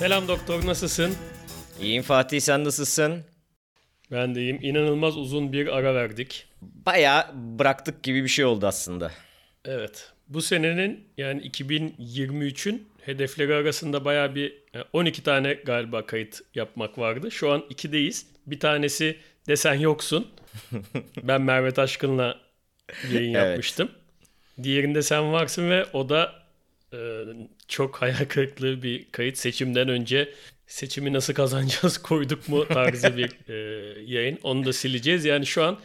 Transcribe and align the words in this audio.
Selam 0.00 0.28
doktor 0.28 0.66
nasılsın? 0.66 1.14
İyiyim 1.80 2.02
Fatih 2.02 2.40
sen 2.40 2.64
nasılsın? 2.64 3.24
Ben 4.12 4.34
de 4.34 4.40
iyiyim. 4.40 4.58
İnanılmaz 4.62 5.16
uzun 5.16 5.52
bir 5.52 5.66
ara 5.66 5.94
verdik. 5.94 6.46
Baya 6.62 7.30
bıraktık 7.34 8.02
gibi 8.02 8.22
bir 8.24 8.28
şey 8.28 8.44
oldu 8.44 8.66
aslında. 8.66 9.12
Evet. 9.64 10.12
Bu 10.28 10.42
senenin 10.42 11.04
yani 11.16 11.40
2023'ün 11.42 12.88
hedefleri 13.00 13.54
arasında 13.54 14.04
baya 14.04 14.34
bir 14.34 14.62
12 14.92 15.22
tane 15.22 15.52
galiba 15.54 16.06
kayıt 16.06 16.40
yapmak 16.54 16.98
vardı. 16.98 17.30
Şu 17.30 17.50
an 17.50 17.60
2'deyiz. 17.60 18.24
Bir 18.46 18.60
tanesi 18.60 19.16
desen 19.48 19.74
yoksun. 19.74 20.26
ben 21.22 21.42
Merve 21.42 21.70
Taşkın'la 21.70 22.38
yayın 23.12 23.34
Evet. 23.34 23.46
yapmıştım. 23.48 23.90
Diğerinde 24.62 25.02
sen 25.02 25.32
varsın 25.32 25.70
ve 25.70 25.84
o 25.92 26.08
da 26.08 26.32
e, 26.92 26.98
çok 27.70 28.02
hayal 28.02 28.24
kırıklığı 28.28 28.82
bir 28.82 29.10
kayıt. 29.12 29.38
Seçimden 29.38 29.88
önce 29.88 30.34
seçimi 30.66 31.12
nasıl 31.12 31.34
kazanacağız 31.34 31.98
koyduk 32.02 32.48
mu 32.48 32.68
tarzı 32.68 33.16
bir 33.16 33.48
e, 33.48 33.54
yayın. 34.06 34.38
Onu 34.42 34.64
da 34.64 34.72
sileceğiz. 34.72 35.24
Yani 35.24 35.46
şu 35.46 35.64
an 35.64 35.78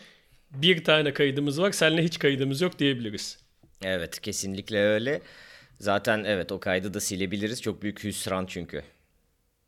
bir 0.51 0.83
tane 0.83 1.13
kaydımız 1.13 1.61
var. 1.61 1.71
Seninle 1.71 2.03
hiç 2.03 2.19
kaydımız 2.19 2.61
yok 2.61 2.79
diyebiliriz. 2.79 3.39
Evet 3.83 4.21
kesinlikle 4.21 4.79
öyle. 4.79 5.21
Zaten 5.79 6.23
evet 6.23 6.51
o 6.51 6.59
kaydı 6.59 6.93
da 6.93 6.99
silebiliriz. 6.99 7.61
Çok 7.61 7.81
büyük 7.81 8.03
hüsran 8.03 8.45
çünkü. 8.45 8.83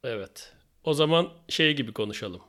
Evet. 0.04 0.54
O 0.84 0.94
zaman 0.94 1.30
şey 1.50 1.76
gibi 1.76 1.94
konuşalım. 1.94 2.42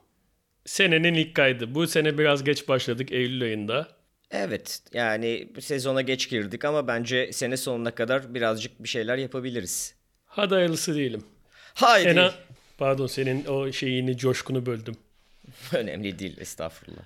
Senenin 0.65 1.15
ilk 1.15 1.35
kaydı. 1.35 1.75
Bu 1.75 1.87
sene 1.87 2.19
biraz 2.19 2.45
geç 2.45 2.69
başladık 2.69 3.13
Eylül 3.13 3.43
ayında. 3.43 3.98
Evet 4.31 4.81
yani 4.93 5.49
sezona 5.61 6.03
geç 6.03 6.29
girdik 6.29 6.65
ama 6.65 6.87
bence 6.87 7.33
sene 7.33 7.57
sonuna 7.57 7.91
kadar 7.91 8.35
birazcık 8.35 8.83
bir 8.83 8.89
şeyler 8.89 9.19
yapabiliriz. 9.19 9.95
Hadi 10.27 10.55
hayırlısı 10.55 10.95
diyelim. 10.95 11.25
Haydi. 11.75 12.09
Ena, 12.09 12.35
pardon 12.79 13.07
senin 13.07 13.45
o 13.45 13.73
şeyini, 13.73 14.17
coşkunu 14.17 14.67
böldüm. 14.67 14.97
Önemli 15.73 16.19
değil 16.19 16.41
estağfurullah. 16.41 17.03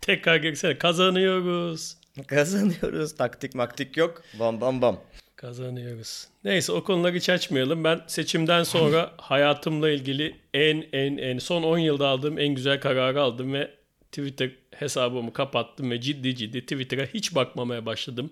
Tekrar 0.00 0.36
girsene. 0.36 0.78
Kazanıyoruz. 0.78 1.96
Kazanıyoruz. 2.26 3.14
Taktik 3.14 3.54
maktik 3.54 3.96
yok. 3.96 4.22
Bam 4.38 4.60
bam 4.60 4.82
bam. 4.82 5.00
Kazanıyoruz. 5.36 6.28
Neyse 6.44 6.72
o 6.72 6.84
konuları 6.84 7.16
hiç 7.16 7.28
açmayalım. 7.28 7.84
Ben 7.84 8.00
seçimden 8.06 8.62
sonra 8.62 9.12
hayatımla 9.16 9.90
ilgili 9.90 10.36
en 10.54 10.84
en 10.92 11.16
en 11.16 11.38
son 11.38 11.62
10 11.62 11.78
yılda 11.78 12.08
aldığım 12.08 12.38
en 12.38 12.48
güzel 12.54 12.80
kararı 12.80 13.22
aldım 13.22 13.52
ve 13.52 13.70
Twitter 14.12 14.50
hesabımı 14.78 15.32
kapattım 15.32 15.90
ve 15.90 16.00
ciddi 16.00 16.36
ciddi 16.36 16.60
Twitter'a 16.60 17.06
hiç 17.06 17.34
bakmamaya 17.34 17.86
başladım. 17.86 18.30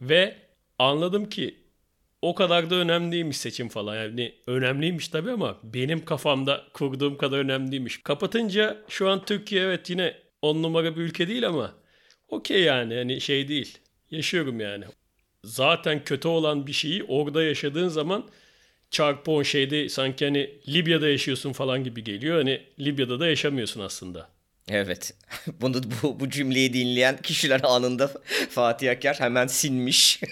Ve 0.00 0.36
anladım 0.78 1.28
ki 1.28 1.54
o 2.22 2.34
kadar 2.34 2.70
da 2.70 2.74
önemli 2.74 3.12
değilmiş 3.12 3.36
seçim 3.36 3.68
falan. 3.68 3.96
Yani 3.96 4.34
önemliymiş 4.46 5.08
tabii 5.08 5.30
ama 5.30 5.58
benim 5.62 6.04
kafamda 6.04 6.64
kurduğum 6.72 7.16
kadar 7.16 7.38
önemli 7.38 7.72
değilmiş. 7.72 8.02
Kapatınca 8.02 8.84
şu 8.88 9.08
an 9.08 9.24
Türkiye 9.24 9.62
evet 9.62 9.90
yine 9.90 10.14
10 10.42 10.62
numara 10.62 10.96
bir 10.96 11.00
ülke 11.02 11.28
değil 11.28 11.48
ama 11.48 11.74
okey 12.28 12.62
yani 12.62 12.94
hani 12.94 13.20
şey 13.20 13.48
değil. 13.48 13.78
Yaşıyorum 14.10 14.60
yani 14.60 14.84
zaten 15.44 16.04
kötü 16.04 16.28
olan 16.28 16.66
bir 16.66 16.72
şeyi 16.72 17.04
orada 17.04 17.42
yaşadığın 17.42 17.88
zaman 17.88 18.28
çarpı 18.90 19.30
o 19.30 19.44
şeyde 19.44 19.88
sanki 19.88 20.24
hani 20.24 20.50
Libya'da 20.68 21.08
yaşıyorsun 21.08 21.52
falan 21.52 21.84
gibi 21.84 22.04
geliyor. 22.04 22.36
Hani 22.36 22.62
Libya'da 22.80 23.20
da 23.20 23.26
yaşamıyorsun 23.26 23.80
aslında. 23.80 24.35
Evet. 24.68 25.14
Bunu 25.60 25.82
bu, 26.02 26.20
bu 26.20 26.30
cümleyi 26.30 26.72
dinleyen 26.72 27.16
kişiler 27.16 27.60
anında 27.64 28.10
Fatih 28.50 28.90
Aker 28.90 29.14
hemen 29.14 29.46
sinmiş. 29.46 30.20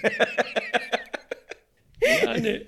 Yani 2.24 2.64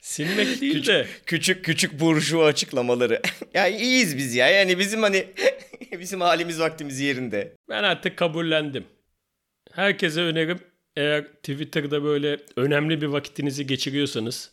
silmek 0.00 0.60
değil 0.60 0.86
de 0.86 1.06
küçük 1.26 1.64
küçük 1.64 2.00
burjuva 2.00 2.46
açıklamaları. 2.46 3.22
ya 3.54 3.68
iyiyiz 3.68 4.16
biz 4.16 4.34
ya. 4.34 4.48
Yani 4.48 4.78
bizim 4.78 5.02
hani 5.02 5.26
bizim 5.92 6.20
halimiz 6.20 6.60
vaktimiz 6.60 7.00
yerinde. 7.00 7.56
ben 7.68 7.82
artık 7.82 8.16
kabullendim. 8.16 8.84
Herkese 9.72 10.20
önerim 10.20 10.58
eğer 10.96 11.24
Twitter'da 11.24 12.04
böyle 12.04 12.38
önemli 12.56 13.02
bir 13.02 13.06
vakitinizi 13.06 13.66
geçiriyorsanız 13.66 14.52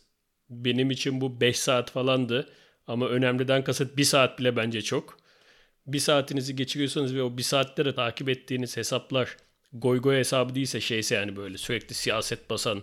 benim 0.50 0.90
için 0.90 1.20
bu 1.20 1.40
5 1.40 1.58
saat 1.58 1.90
falandı 1.90 2.48
ama 2.86 3.08
önemliden 3.08 3.64
kasıt 3.64 3.96
1 3.96 4.04
saat 4.04 4.38
bile 4.38 4.56
bence 4.56 4.82
çok. 4.82 5.21
Bir 5.86 5.98
saatinizi 5.98 6.56
geçiriyorsanız 6.56 7.14
ve 7.14 7.22
o 7.22 7.36
bir 7.38 7.42
saatte 7.42 7.84
de 7.84 7.94
takip 7.94 8.28
ettiğiniz 8.28 8.76
hesaplar 8.76 9.36
goy 9.72 10.00
goy 10.00 10.16
hesabı 10.16 10.54
değilse 10.54 10.80
şeyse 10.80 11.14
yani 11.14 11.36
böyle 11.36 11.58
sürekli 11.58 11.94
siyaset 11.94 12.50
basan, 12.50 12.82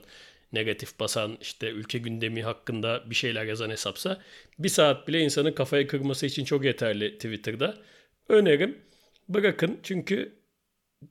negatif 0.53 0.99
basan, 0.99 1.37
işte 1.41 1.69
ülke 1.69 1.97
gündemi 1.97 2.43
hakkında 2.43 3.09
bir 3.09 3.15
şeyler 3.15 3.45
yazan 3.45 3.69
hesapsa 3.69 4.21
bir 4.59 4.69
saat 4.69 5.07
bile 5.07 5.19
insanın 5.21 5.51
kafayı 5.51 5.87
kırması 5.87 6.25
için 6.25 6.45
çok 6.45 6.65
yeterli 6.65 7.13
Twitter'da. 7.13 7.77
Önerim 8.29 8.77
bırakın 9.29 9.79
çünkü 9.83 10.39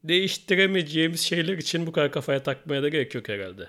değiştiremeyeceğimiz 0.04 1.20
şeyler 1.20 1.58
için 1.58 1.86
bu 1.86 1.92
kadar 1.92 2.12
kafaya 2.12 2.42
takmaya 2.42 2.82
da 2.82 2.88
gerek 2.88 3.14
yok 3.14 3.28
herhalde. 3.28 3.68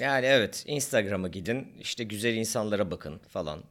Yani 0.00 0.26
evet 0.26 0.64
Instagram'a 0.66 1.28
gidin 1.28 1.68
işte 1.80 2.04
güzel 2.04 2.34
insanlara 2.34 2.90
bakın 2.90 3.18
falan. 3.18 3.62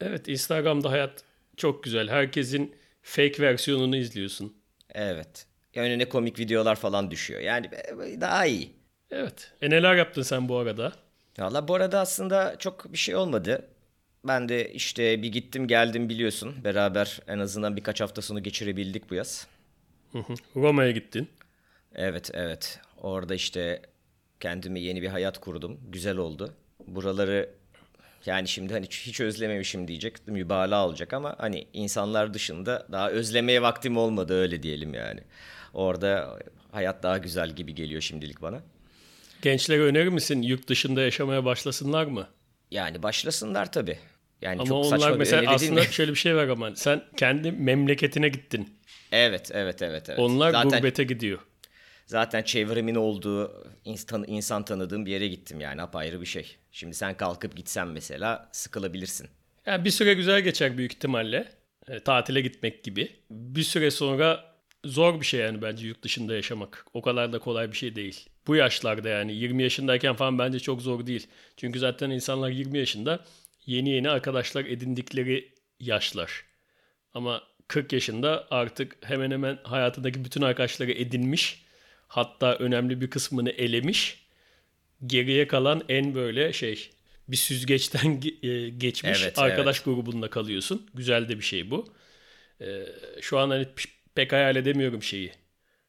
Evet 0.00 0.28
Instagram'da 0.28 0.90
hayat 0.90 1.24
çok 1.56 1.84
güzel. 1.84 2.08
Herkesin 2.08 2.74
fake 3.06 3.42
versiyonunu 3.42 3.96
izliyorsun. 3.96 4.56
Evet. 4.94 5.46
Önüne 5.76 6.08
komik 6.08 6.38
videolar 6.38 6.76
falan 6.76 7.10
düşüyor. 7.10 7.40
Yani 7.40 7.70
daha 8.20 8.46
iyi. 8.46 8.72
Evet. 9.10 9.52
E 9.62 9.70
neler 9.70 9.94
yaptın 9.94 10.22
sen 10.22 10.48
bu 10.48 10.56
arada? 10.56 10.92
Valla 11.38 11.68
bu 11.68 11.74
arada 11.74 12.00
aslında 12.00 12.56
çok 12.58 12.92
bir 12.92 12.98
şey 12.98 13.16
olmadı. 13.16 13.68
Ben 14.24 14.48
de 14.48 14.72
işte 14.72 15.22
bir 15.22 15.32
gittim 15.32 15.68
geldim 15.68 16.08
biliyorsun. 16.08 16.54
Beraber 16.64 17.20
en 17.28 17.38
azından 17.38 17.76
birkaç 17.76 18.00
haftasını 18.00 18.40
geçirebildik 18.40 19.10
bu 19.10 19.14
yaz. 19.14 19.46
Roma'ya 20.56 20.90
gittin. 20.90 21.28
Evet 21.94 22.30
evet. 22.34 22.80
Orada 23.02 23.34
işte 23.34 23.82
kendime 24.40 24.80
yeni 24.80 25.02
bir 25.02 25.08
hayat 25.08 25.40
kurdum. 25.40 25.80
Güzel 25.88 26.16
oldu. 26.16 26.54
Buraları 26.86 27.50
yani 28.26 28.48
şimdi 28.48 28.72
hani 28.72 28.86
hiç 28.86 29.20
özlememişim 29.20 29.88
diyecek. 29.88 30.26
Mübalağa 30.26 30.86
olacak 30.86 31.12
ama 31.12 31.34
hani 31.38 31.66
insanlar 31.72 32.34
dışında 32.34 32.86
daha 32.92 33.10
özlemeye 33.10 33.62
vaktim 33.62 33.96
olmadı 33.96 34.34
öyle 34.34 34.62
diyelim 34.62 34.94
yani. 34.94 35.20
Orada 35.74 36.38
hayat 36.72 37.02
daha 37.02 37.18
güzel 37.18 37.50
gibi 37.50 37.74
geliyor 37.74 38.00
şimdilik 38.00 38.42
bana. 38.42 38.62
Gençlere 39.42 39.82
önerir 39.82 40.08
misin 40.08 40.42
yurt 40.42 40.68
dışında 40.68 41.00
yaşamaya 41.02 41.44
başlasınlar 41.44 42.04
mı? 42.04 42.28
Yani 42.70 43.02
başlasınlar 43.02 43.72
tabii. 43.72 43.98
Yani 44.42 44.60
Ama 44.60 44.68
çok 44.68 44.84
onlar 44.84 44.98
saçma 44.98 45.14
bir 45.14 45.18
mesela 45.18 45.40
değil 45.40 45.54
aslında 45.54 45.82
şöyle 45.82 46.10
bir 46.10 46.16
şey 46.16 46.36
var 46.36 46.48
ama 46.48 46.76
sen 46.76 47.02
kendi 47.16 47.52
memleketine 47.52 48.28
gittin. 48.28 48.78
Evet, 49.12 49.50
evet, 49.54 49.82
evet, 49.82 50.08
evet. 50.08 50.18
Onlar 50.18 50.50
zaten, 50.52 50.70
gurbete 50.70 51.04
gidiyor. 51.04 51.38
Zaten 52.06 52.42
çevremin 52.42 52.94
olduğu 52.94 53.64
insan, 53.84 54.24
insan 54.26 54.64
tanıdığım 54.64 55.06
bir 55.06 55.10
yere 55.10 55.28
gittim 55.28 55.60
yani 55.60 55.82
apayrı 55.82 56.20
bir 56.20 56.26
şey. 56.26 56.56
Şimdi 56.72 56.94
sen 56.94 57.16
kalkıp 57.16 57.56
gitsen 57.56 57.88
mesela 57.88 58.48
sıkılabilirsin. 58.52 59.28
Yani 59.66 59.84
bir 59.84 59.90
süre 59.90 60.14
güzel 60.14 60.40
geçer 60.40 60.78
büyük 60.78 60.92
ihtimalle. 60.92 61.52
E, 61.88 62.00
tatile 62.00 62.40
gitmek 62.40 62.84
gibi. 62.84 63.12
Bir 63.30 63.62
süre 63.62 63.90
sonra 63.90 64.56
zor 64.84 65.20
bir 65.20 65.26
şey 65.26 65.40
yani 65.40 65.62
bence 65.62 65.86
yurt 65.86 66.02
dışında 66.02 66.34
yaşamak. 66.34 66.86
O 66.94 67.02
kadar 67.02 67.32
da 67.32 67.38
kolay 67.38 67.72
bir 67.72 67.76
şey 67.76 67.96
değil. 67.96 68.28
Bu 68.46 68.56
yaşlarda 68.56 69.08
yani 69.08 69.34
20 69.34 69.62
yaşındayken 69.62 70.14
falan 70.14 70.38
bence 70.38 70.60
çok 70.60 70.82
zor 70.82 71.06
değil. 71.06 71.26
Çünkü 71.56 71.78
zaten 71.78 72.10
insanlar 72.10 72.50
20 72.50 72.78
yaşında 72.78 73.24
yeni 73.66 73.90
yeni 73.90 74.10
arkadaşlar 74.10 74.64
edindikleri 74.64 75.52
yaşlar. 75.80 76.44
Ama 77.14 77.42
40 77.68 77.92
yaşında 77.92 78.46
artık 78.50 78.96
hemen 79.02 79.30
hemen 79.30 79.58
hayatındaki 79.62 80.24
bütün 80.24 80.42
arkadaşları 80.42 80.92
edinmiş. 80.92 81.65
Hatta 82.08 82.54
önemli 82.54 83.00
bir 83.00 83.10
kısmını 83.10 83.50
elemiş. 83.50 84.26
Geriye 85.06 85.46
kalan 85.46 85.82
en 85.88 86.14
böyle 86.14 86.52
şey 86.52 86.90
bir 87.28 87.36
süzgeçten 87.36 88.00
ge- 88.20 88.46
e, 88.46 88.68
geçmiş 88.68 89.22
Evet, 89.22 89.38
arkadaş 89.38 89.80
grubunda 89.80 90.30
kalıyorsun. 90.30 90.86
Güzel 90.94 91.28
de 91.28 91.38
bir 91.38 91.44
şey 91.44 91.70
bu. 91.70 91.92
Ee, 92.60 92.86
şu 93.20 93.38
an 93.38 93.50
hani 93.50 93.66
pek 94.14 94.32
hayal 94.32 94.56
edemiyorum 94.56 95.02
şeyi. 95.02 95.32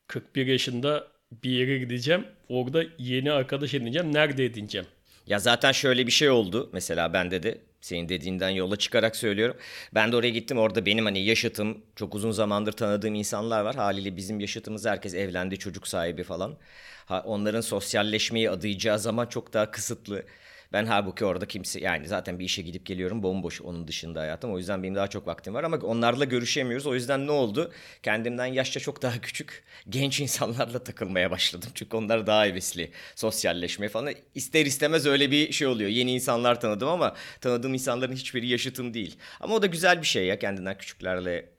41 0.07 0.47
yaşında 0.47 1.07
bir 1.43 1.49
yere 1.49 1.77
gideceğim. 1.77 2.25
Orada 2.49 2.83
yeni 2.97 3.31
arkadaş 3.31 3.73
edineceğim. 3.73 4.13
Nerede 4.13 4.45
edineceğim? 4.45 4.87
Ya 5.27 5.39
zaten 5.39 5.71
şöyle 5.71 6.07
bir 6.07 6.11
şey 6.11 6.29
oldu 6.29 6.69
mesela 6.73 7.13
bende 7.13 7.43
de 7.43 7.57
senin 7.81 8.09
dediğinden 8.09 8.49
yola 8.49 8.75
çıkarak 8.75 9.15
söylüyorum. 9.15 9.57
Ben 9.93 10.11
de 10.11 10.15
oraya 10.15 10.29
gittim 10.29 10.57
orada 10.57 10.85
benim 10.85 11.05
hani 11.05 11.19
yaşıtım 11.19 11.83
çok 11.95 12.15
uzun 12.15 12.31
zamandır 12.31 12.71
tanıdığım 12.71 13.15
insanlar 13.15 13.61
var. 13.61 13.75
Haliyle 13.75 14.15
bizim 14.15 14.39
yaşıtımız 14.39 14.85
herkes 14.85 15.13
evlendi 15.13 15.57
çocuk 15.57 15.87
sahibi 15.87 16.23
falan. 16.23 16.57
Ha, 17.05 17.23
onların 17.25 17.61
sosyalleşmeyi 17.61 18.49
adayacağı 18.49 18.99
zaman 18.99 19.25
çok 19.25 19.53
daha 19.53 19.71
kısıtlı. 19.71 20.25
Ben 20.73 20.85
halbuki 20.85 21.25
orada 21.25 21.45
kimse 21.45 21.79
yani 21.79 22.07
zaten 22.07 22.39
bir 22.39 22.45
işe 22.45 22.61
gidip 22.61 22.85
geliyorum 22.85 23.23
bomboş 23.23 23.61
onun 23.61 23.87
dışında 23.87 24.19
hayatım. 24.19 24.53
O 24.53 24.57
yüzden 24.57 24.83
benim 24.83 24.95
daha 24.95 25.07
çok 25.07 25.27
vaktim 25.27 25.53
var 25.53 25.63
ama 25.63 25.77
onlarla 25.77 26.25
görüşemiyoruz. 26.25 26.87
O 26.87 26.93
yüzden 26.93 27.27
ne 27.27 27.31
oldu? 27.31 27.71
Kendimden 28.03 28.45
yaşça 28.45 28.79
çok 28.79 29.01
daha 29.01 29.21
küçük 29.21 29.63
genç 29.89 30.19
insanlarla 30.21 30.83
takılmaya 30.83 31.31
başladım. 31.31 31.69
Çünkü 31.73 31.97
onlar 31.97 32.27
daha 32.27 32.45
hevesli 32.45 32.91
sosyalleşmeye 33.15 33.89
falan. 33.89 34.13
İster 34.35 34.65
istemez 34.65 35.05
öyle 35.05 35.31
bir 35.31 35.51
şey 35.51 35.67
oluyor. 35.67 35.89
Yeni 35.89 36.13
insanlar 36.13 36.61
tanıdım 36.61 36.89
ama 36.89 37.15
tanıdığım 37.41 37.73
insanların 37.73 38.13
hiçbiri 38.13 38.47
yaşıtım 38.47 38.93
değil. 38.93 39.17
Ama 39.39 39.55
o 39.55 39.61
da 39.61 39.65
güzel 39.65 40.01
bir 40.01 40.07
şey 40.07 40.25
ya 40.25 40.39
kendinden 40.39 40.77
küçüklerle 40.77 41.49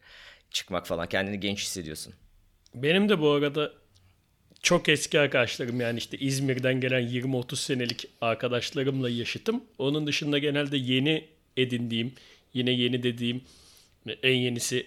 çıkmak 0.50 0.86
falan. 0.86 1.08
Kendini 1.08 1.40
genç 1.40 1.62
hissediyorsun. 1.62 2.14
Benim 2.74 3.08
de 3.08 3.20
bu 3.20 3.30
arada 3.30 3.72
çok 4.62 4.88
eski 4.88 5.20
arkadaşlarım 5.20 5.80
yani 5.80 5.98
işte 5.98 6.18
İzmir'den 6.18 6.80
gelen 6.80 7.02
20-30 7.02 7.56
senelik 7.56 8.08
arkadaşlarımla 8.20 9.10
yaşıtım. 9.10 9.64
Onun 9.78 10.06
dışında 10.06 10.38
genelde 10.38 10.76
yeni 10.76 11.24
edindiğim, 11.56 12.12
yine 12.54 12.70
yeni 12.70 13.02
dediğim 13.02 13.40
en 14.22 14.34
yenisi 14.34 14.86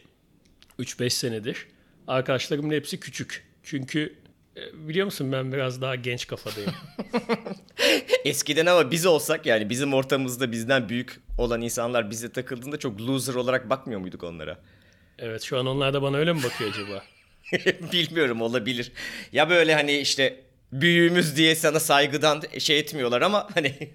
3-5 0.80 1.10
senedir. 1.10 1.68
Arkadaşlarımın 2.08 2.74
hepsi 2.74 3.00
küçük. 3.00 3.44
Çünkü 3.64 4.16
e, 4.58 4.88
biliyor 4.88 5.06
musun 5.06 5.32
ben 5.32 5.54
biraz 5.54 5.82
daha 5.82 5.96
genç 5.96 6.28
kafadayım. 6.28 6.74
Eskiden 8.26 8.66
ama 8.66 8.92
biz 8.92 9.06
olsak 9.06 9.46
yani 9.46 9.70
bizim 9.70 9.94
ortamımızda 9.94 10.52
bizden 10.52 10.90
büyük 10.90 11.20
olan 11.38 11.62
insanlar 11.62 12.10
bize 12.10 12.32
takıldığında 12.32 12.80
çok 12.80 13.02
loser 13.02 13.34
olarak 13.34 13.70
bakmıyor 13.70 14.00
muyduk 14.00 14.24
onlara? 14.24 14.58
Evet 15.20 15.42
şu 15.42 15.60
an 15.60 15.66
onlar 15.66 15.94
da 15.94 16.02
bana 16.02 16.18
öyle 16.18 16.34
mi 16.34 16.44
bakıyor 16.44 16.70
acaba? 16.70 17.04
Bilmiyorum 17.92 18.42
olabilir. 18.42 18.92
Ya 19.32 19.50
böyle 19.50 19.74
hani 19.74 19.98
işte 19.98 20.42
büyüğümüz 20.72 21.38
diye 21.38 21.56
sana 21.56 21.80
saygıdan 21.80 22.44
şey 22.60 22.80
etmiyorlar 22.80 23.22
ama 23.22 23.48
hani 23.54 23.74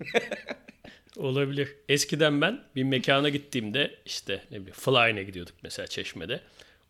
Olabilir. 1.16 1.76
Eskiden 1.88 2.40
ben 2.40 2.64
bir 2.76 2.82
mekana 2.82 3.28
gittiğimde 3.28 3.94
işte 4.06 4.44
ne 4.50 4.56
bileyim 4.56 4.74
Fly'ne 4.74 5.22
gidiyorduk 5.22 5.54
mesela 5.62 5.86
Çeşme'de. 5.86 6.40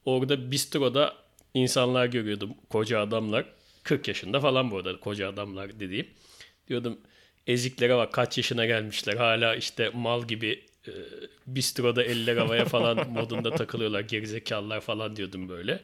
Orada 0.04 0.50
bistroda 0.50 1.14
insanlar 1.54 2.06
görüyordum. 2.06 2.54
Koca 2.70 3.00
adamlar. 3.00 3.44
40 3.82 4.08
yaşında 4.08 4.40
falan 4.40 4.70
bu 4.70 4.76
arada 4.76 5.00
koca 5.00 5.28
adamlar 5.28 5.80
dediğim. 5.80 6.06
Diyordum 6.68 6.98
eziklere 7.46 7.96
bak 7.96 8.12
kaç 8.12 8.36
yaşına 8.38 8.66
gelmişler. 8.66 9.16
Hala 9.16 9.56
işte 9.56 9.90
mal 9.94 10.28
gibi 10.28 10.64
e, 10.88 10.92
bistroda 11.46 12.04
eller 12.04 12.36
havaya 12.36 12.64
falan 12.64 13.10
modunda 13.12 13.50
takılıyorlar. 13.50 14.00
Gerizekalılar 14.00 14.80
falan 14.80 15.16
diyordum 15.16 15.48
böyle. 15.48 15.80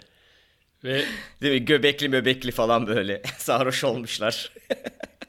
Ve 0.85 1.05
değil 1.43 1.61
mi 1.61 1.65
göbekli 1.65 2.09
möbekli 2.09 2.51
falan 2.51 2.87
böyle 2.87 3.23
sarhoş 3.39 3.85
olmuşlar. 3.85 4.53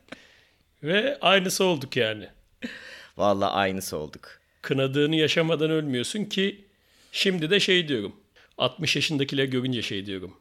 ve 0.83 1.17
aynısı 1.21 1.63
olduk 1.63 1.97
yani. 1.97 2.29
Vallahi 3.17 3.49
aynısı 3.49 3.97
olduk. 3.97 4.39
Kınadığını 4.61 5.15
yaşamadan 5.15 5.69
ölmüyorsun 5.71 6.25
ki 6.25 6.65
şimdi 7.11 7.49
de 7.49 7.59
şey 7.59 7.87
diyorum. 7.87 8.15
60 8.57 8.95
yaşındakiler 8.95 9.45
görünce 9.45 9.81
şey 9.81 10.05
diyorum. 10.05 10.37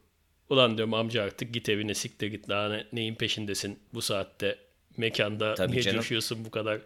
Ulan 0.49 0.77
diyorum 0.77 0.93
amca 0.93 1.23
artık 1.23 1.53
git 1.53 1.69
evine 1.69 1.93
siktir 1.93 2.27
git 2.27 2.49
daha 2.49 2.69
ne, 2.69 2.85
neyin 2.93 3.15
peşindesin 3.15 3.79
bu 3.93 4.01
saatte 4.01 4.57
mekanda 4.97 5.53
Tabii 5.53 5.71
niye 5.71 5.81
canım. 5.81 5.97
coşuyorsun 5.97 6.45
bu 6.45 6.51
kadar 6.51 6.79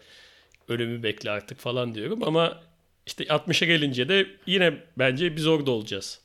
ölümü 0.68 1.03
bekle 1.03 1.31
artık 1.31 1.59
falan 1.59 1.95
diyorum 1.95 2.24
ama 2.24 2.62
işte 3.06 3.24
60'a 3.24 3.68
gelince 3.68 4.09
de 4.09 4.27
yine 4.45 4.74
bence 4.97 5.35
biz 5.35 5.47
orada 5.47 5.71
olacağız. 5.71 6.21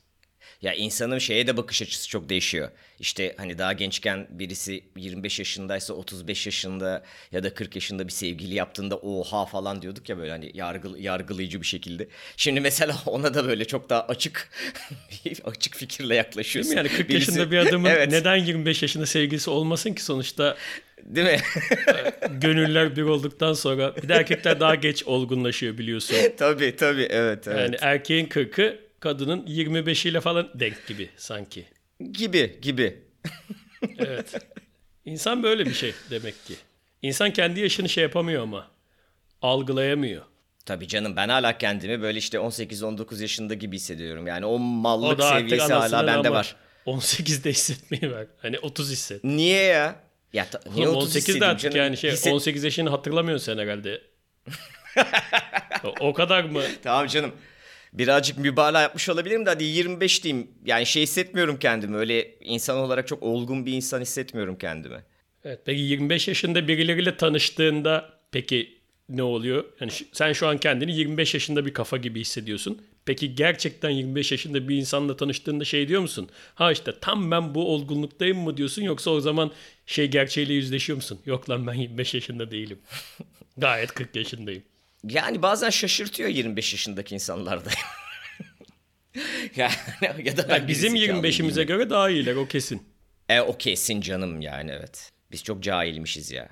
Ya 0.62 0.75
insanın 0.75 1.19
şeye 1.19 1.47
de 1.47 1.56
bakış 1.56 1.83
açısı 1.83 2.09
çok 2.09 2.29
değişiyor. 2.29 2.71
İşte 3.00 3.35
hani 3.37 3.59
daha 3.59 3.73
gençken 3.73 4.27
birisi 4.31 4.85
25 4.97 5.39
yaşındaysa 5.39 5.94
35 5.94 6.47
yaşında 6.47 7.03
ya 7.33 7.44
da 7.44 7.55
40 7.55 7.75
yaşında 7.75 8.06
bir 8.06 8.12
sevgili 8.12 8.55
yaptığında 8.55 8.97
oha 8.97 9.47
falan 9.47 9.83
diyorduk 9.83 10.09
ya 10.09 10.19
böyle 10.19 10.31
hani 10.31 10.50
yargı, 10.55 10.89
yargılayıcı 10.99 11.61
bir 11.61 11.67
şekilde. 11.67 12.09
Şimdi 12.37 12.61
mesela 12.61 12.97
ona 13.06 13.35
da 13.35 13.47
böyle 13.49 13.65
çok 13.65 13.91
daha 13.91 14.03
açık 14.03 14.50
açık 15.44 15.77
fikirle 15.77 16.09
Değil 16.09 16.19
yaklaşıyorsun. 16.19 16.73
mi? 16.73 16.79
Yani 16.79 16.88
40 16.88 17.09
Birisi- 17.09 17.12
yaşında 17.15 17.50
bir 17.50 17.59
adamın 17.59 17.88
evet, 17.91 18.09
neden 18.11 18.37
25 18.37 18.83
yaşında 18.83 19.06
sevgilisi 19.06 19.50
olmasın 19.50 19.93
ki 19.95 20.03
sonuçta 20.05 20.56
Değil 21.03 21.27
mi? 21.27 21.38
gönüller 22.41 22.97
bir 22.97 23.03
olduktan 23.03 23.53
sonra 23.53 23.97
bir 23.97 24.09
de 24.09 24.15
erkekler 24.15 24.61
daha 24.61 24.75
geç 24.75 25.05
olgunlaşıyor 25.05 25.79
biliyorsun. 25.79 26.17
tabii 26.38 26.77
tabii 26.77 27.06
evet 27.11 27.49
evet. 27.49 27.59
Yani 27.59 27.77
erkeğin 27.81 28.27
40'ı 28.27 28.79
kadının 29.02 29.46
25'iyle 29.46 30.20
falan 30.20 30.49
denk 30.54 30.87
gibi 30.87 31.10
sanki. 31.16 31.64
Gibi 32.12 32.58
gibi. 32.62 33.02
Evet. 33.99 34.34
İnsan 35.04 35.43
böyle 35.43 35.66
bir 35.66 35.75
şey 35.75 35.94
demek 36.10 36.44
ki. 36.46 36.54
İnsan 37.02 37.32
kendi 37.32 37.60
yaşını 37.60 37.88
şey 37.88 38.02
yapamıyor 38.02 38.43
ama. 38.43 38.70
Algılayamıyor. 39.43 40.22
Tabii 40.66 40.88
canım 40.88 41.16
ben 41.16 41.28
hala 41.28 41.58
kendimi 41.58 42.02
böyle 42.02 42.19
işte 42.19 42.38
18-19 42.38 43.22
yaşında 43.22 43.54
gibi 43.54 43.76
hissediyorum. 43.76 44.26
Yani 44.26 44.46
o 44.46 44.49
O 44.54 44.58
mallık 44.58 45.20
artık 45.20 45.49
seviyesi 45.50 45.72
hala 45.72 46.06
bende 46.06 46.31
var. 46.31 46.56
18'de 46.87 47.50
hissetmeyi 47.50 48.12
ver. 48.12 48.26
Hani 48.43 48.58
30 48.58 48.90
hisset. 48.90 49.25
Niye 49.25 49.62
ya? 49.62 50.00
Ya 50.32 50.50
ta- 50.50 50.60
niye 50.75 50.88
Oğlum 50.88 50.96
30 50.96 51.08
18 51.08 51.14
de 51.14 51.19
hissedeyim 51.19 51.44
artık 51.50 51.62
canım? 51.62 51.76
yani 51.76 51.96
şey 51.96 52.10
Hisset- 52.10 52.32
18 52.32 52.64
yaşını 52.64 52.90
hatırlamıyorsun 52.90 53.44
sen 53.52 53.58
herhalde. 53.58 54.02
o, 55.84 55.94
o 56.00 56.12
kadar 56.12 56.44
mı? 56.44 56.62
Tamam 56.82 57.06
canım. 57.06 57.32
Birazcık 57.93 58.39
mübalağa 58.39 58.83
yapmış 58.83 59.09
olabilirim 59.09 59.47
de 59.47 59.50
hadi 59.50 59.65
25 59.65 60.25
diyeyim. 60.25 60.50
Yani 60.65 60.87
şey 60.87 61.03
hissetmiyorum 61.03 61.59
kendimi. 61.59 61.97
Öyle 61.97 62.35
insan 62.41 62.79
olarak 62.79 63.09
çok 63.09 63.23
olgun 63.23 63.67
bir 63.67 63.73
insan 63.73 64.00
hissetmiyorum 64.00 64.59
kendimi. 64.59 65.05
Evet, 65.44 65.61
peki 65.65 65.81
25 65.81 66.29
yaşında 66.29 66.69
birileriyle 66.69 67.17
tanıştığında 67.17 68.11
peki 68.33 68.79
ne 69.09 69.23
oluyor? 69.23 69.65
Yani 69.81 69.91
sen 70.12 70.33
şu 70.33 70.47
an 70.47 70.59
kendini 70.59 70.97
25 70.97 71.35
yaşında 71.35 71.67
bir 71.67 71.75
kafa 71.75 71.97
gibi 71.97 72.21
hissediyorsun. 72.21 72.83
Peki 73.05 73.35
gerçekten 73.35 73.91
25 73.91 74.33
yaşında 74.33 74.69
bir 74.69 74.77
insanla 74.77 75.17
tanıştığında 75.17 75.65
şey 75.65 75.88
diyor 75.88 76.00
musun? 76.00 76.29
Ha 76.55 76.73
işte 76.73 76.93
tam 77.00 77.31
ben 77.31 77.55
bu 77.55 77.75
olgunluktayım 77.75 78.38
mı 78.38 78.56
diyorsun 78.56 78.83
yoksa 78.83 79.11
o 79.11 79.21
zaman 79.21 79.50
şey 79.87 80.09
gerçeğiyle 80.11 80.53
yüzleşiyor 80.53 80.97
musun? 80.97 81.21
Yok 81.27 81.50
lan 81.50 81.67
ben 81.67 81.75
25 81.75 82.15
yaşında 82.15 82.50
değilim. 82.50 82.79
Gayet 83.56 83.95
40 83.95 84.17
yaşındayım. 84.17 84.62
Yani 85.08 85.43
bazen 85.43 85.70
şaşırtıyor 85.70 86.28
25 86.28 86.72
yaşındaki 86.72 87.14
insanlarda. 87.14 87.70
yani, 89.56 89.72
ya 90.25 90.37
da 90.37 90.54
Yani 90.54 90.69
bizim 90.69 90.94
gerizekalıyım 90.94 91.25
25'imize 91.25 91.52
yine. 91.52 91.64
göre 91.64 91.90
daha 91.90 92.10
iyiler 92.10 92.37
o 92.37 92.49
kesin. 92.49 92.82
E 93.28 93.40
o 93.40 93.58
kesin 93.58 94.00
canım 94.00 94.40
yani 94.40 94.70
evet. 94.70 95.10
Biz 95.32 95.43
çok 95.44 95.62
cahilmişiz 95.62 96.31
ya. 96.31 96.49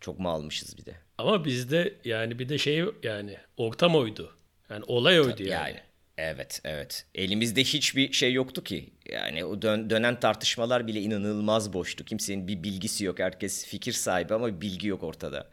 Çok 0.00 0.18
mu 0.18 0.30
almışız 0.30 0.78
bir 0.78 0.84
de? 0.86 0.94
Ama 1.18 1.44
bizde 1.44 1.94
yani 2.04 2.38
bir 2.38 2.48
de 2.48 2.58
şey 2.58 2.84
yani 3.02 3.36
ortam 3.56 3.96
oydu. 3.96 4.36
Yani 4.70 4.84
olay 4.86 5.20
oydu 5.20 5.42
yani. 5.42 5.52
Yani 5.52 5.80
evet 6.18 6.60
evet. 6.64 7.06
Elimizde 7.14 7.64
hiçbir 7.64 8.12
şey 8.12 8.32
yoktu 8.32 8.64
ki. 8.64 8.90
Yani 9.12 9.44
o 9.44 9.62
dön- 9.62 9.90
dönen 9.90 10.20
tartışmalar 10.20 10.86
bile 10.86 11.00
inanılmaz 11.00 11.72
boştu. 11.72 12.04
Kimsenin 12.04 12.48
bir 12.48 12.62
bilgisi 12.62 13.04
yok. 13.04 13.18
Herkes 13.18 13.66
fikir 13.66 13.92
sahibi 13.92 14.34
ama 14.34 14.60
bilgi 14.60 14.88
yok 14.88 15.02
ortada. 15.02 15.48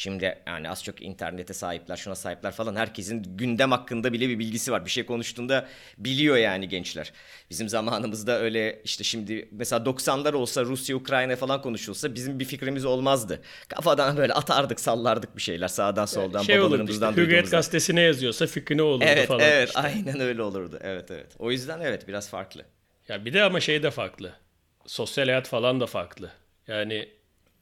Şimdi 0.00 0.38
yani 0.46 0.70
az 0.70 0.84
çok 0.84 1.02
internete 1.02 1.54
sahipler, 1.54 1.96
şuna 1.96 2.14
sahipler 2.14 2.52
falan. 2.52 2.76
Herkesin 2.76 3.22
gündem 3.36 3.70
hakkında 3.70 4.12
bile 4.12 4.28
bir 4.28 4.38
bilgisi 4.38 4.72
var. 4.72 4.84
Bir 4.84 4.90
şey 4.90 5.06
konuştuğunda 5.06 5.68
biliyor 5.98 6.36
yani 6.36 6.68
gençler. 6.68 7.12
Bizim 7.50 7.68
zamanımızda 7.68 8.40
öyle 8.40 8.82
işte 8.84 9.04
şimdi 9.04 9.48
mesela 9.52 9.84
90'lar 9.84 10.32
olsa 10.34 10.64
Rusya, 10.64 10.96
Ukrayna 10.96 11.36
falan 11.36 11.62
konuşulsa 11.62 12.14
bizim 12.14 12.38
bir 12.40 12.44
fikrimiz 12.44 12.84
olmazdı. 12.84 13.42
Kafadan 13.68 14.16
böyle 14.16 14.32
atardık, 14.32 14.80
sallardık 14.80 15.36
bir 15.36 15.42
şeyler 15.42 15.68
sağdan 15.68 16.06
soldan 16.06 16.42
şey 16.42 16.60
olurdu 16.60 16.64
işte 16.64 16.68
babalarımızdan 16.68 17.12
Hürriyet 17.12 17.28
duyduğumuzdan. 17.28 17.58
gazetesi 17.58 17.96
ne 17.96 18.00
yazıyorsa 18.00 18.46
fikri 18.46 18.76
ne 18.76 18.82
olurdu 18.82 19.04
Evet 19.08 19.28
falan. 19.28 19.40
evet 19.40 19.68
işte. 19.68 19.80
aynen 19.80 20.20
öyle 20.20 20.42
olurdu. 20.42 20.78
Evet 20.82 21.10
evet. 21.10 21.26
O 21.38 21.50
yüzden 21.50 21.80
evet 21.80 22.08
biraz 22.08 22.28
farklı. 22.30 22.64
Ya 23.08 23.24
bir 23.24 23.32
de 23.32 23.42
ama 23.42 23.60
şey 23.60 23.82
de 23.82 23.90
farklı. 23.90 24.32
Sosyal 24.86 25.24
hayat 25.26 25.48
falan 25.48 25.80
da 25.80 25.86
farklı. 25.86 26.30
Yani 26.68 27.08